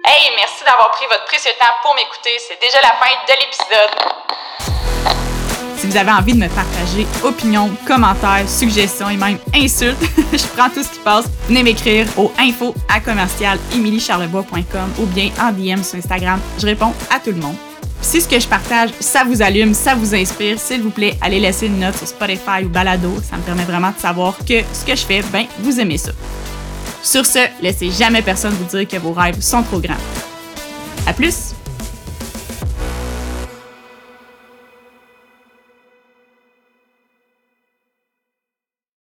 Hey, 0.06 0.32
merci 0.36 0.64
d'avoir 0.64 0.90
pris 0.92 1.06
votre 1.06 1.26
précieux 1.26 1.52
temps 1.60 1.76
pour 1.82 1.94
m'écouter. 1.94 2.30
C'est 2.48 2.60
déjà 2.60 2.78
la 2.82 2.94
fin 2.94 3.12
de 3.28 3.32
l'épisode. 3.38 4.39
Vous 5.90 5.96
avez 5.96 6.12
envie 6.12 6.34
de 6.34 6.38
me 6.38 6.48
partager 6.48 7.04
opinions, 7.24 7.68
commentaires, 7.84 8.48
suggestions 8.48 9.10
et 9.10 9.16
même 9.16 9.38
insultes, 9.52 9.98
je 10.32 10.46
prends 10.56 10.68
tout 10.68 10.84
ce 10.84 10.88
qui 10.88 11.00
passe. 11.00 11.24
Venez 11.48 11.64
m'écrire 11.64 12.06
au 12.16 12.32
info 12.38 12.76
à 12.88 13.00
commercial 13.00 13.58
ou 13.74 15.06
bien 15.06 15.30
en 15.40 15.50
DM 15.50 15.82
sur 15.82 15.98
Instagram. 15.98 16.38
Je 16.60 16.66
réponds 16.66 16.92
à 17.12 17.18
tout 17.18 17.32
le 17.32 17.40
monde. 17.40 17.56
Si 18.00 18.20
ce 18.20 18.28
que 18.28 18.38
je 18.38 18.46
partage, 18.46 18.90
ça 19.00 19.24
vous 19.24 19.42
allume, 19.42 19.74
ça 19.74 19.96
vous 19.96 20.14
inspire, 20.14 20.60
s'il 20.60 20.80
vous 20.80 20.90
plaît, 20.90 21.18
allez 21.20 21.40
laisser 21.40 21.66
une 21.66 21.80
note 21.80 21.96
sur 21.96 22.06
Spotify 22.06 22.62
ou 22.64 22.68
Balado. 22.68 23.12
Ça 23.28 23.36
me 23.36 23.42
permet 23.42 23.64
vraiment 23.64 23.90
de 23.90 23.98
savoir 23.98 24.38
que 24.38 24.62
ce 24.72 24.84
que 24.84 24.94
je 24.94 25.04
fais, 25.04 25.22
ben, 25.32 25.46
vous 25.58 25.80
aimez 25.80 25.98
ça. 25.98 26.12
Sur 27.02 27.26
ce, 27.26 27.40
laissez 27.60 27.90
jamais 27.90 28.22
personne 28.22 28.52
vous 28.52 28.76
dire 28.78 28.86
que 28.86 28.96
vos 28.96 29.12
rêves 29.12 29.40
sont 29.40 29.64
trop 29.64 29.80
grands. 29.80 29.94
À 31.08 31.12
plus! 31.12 31.49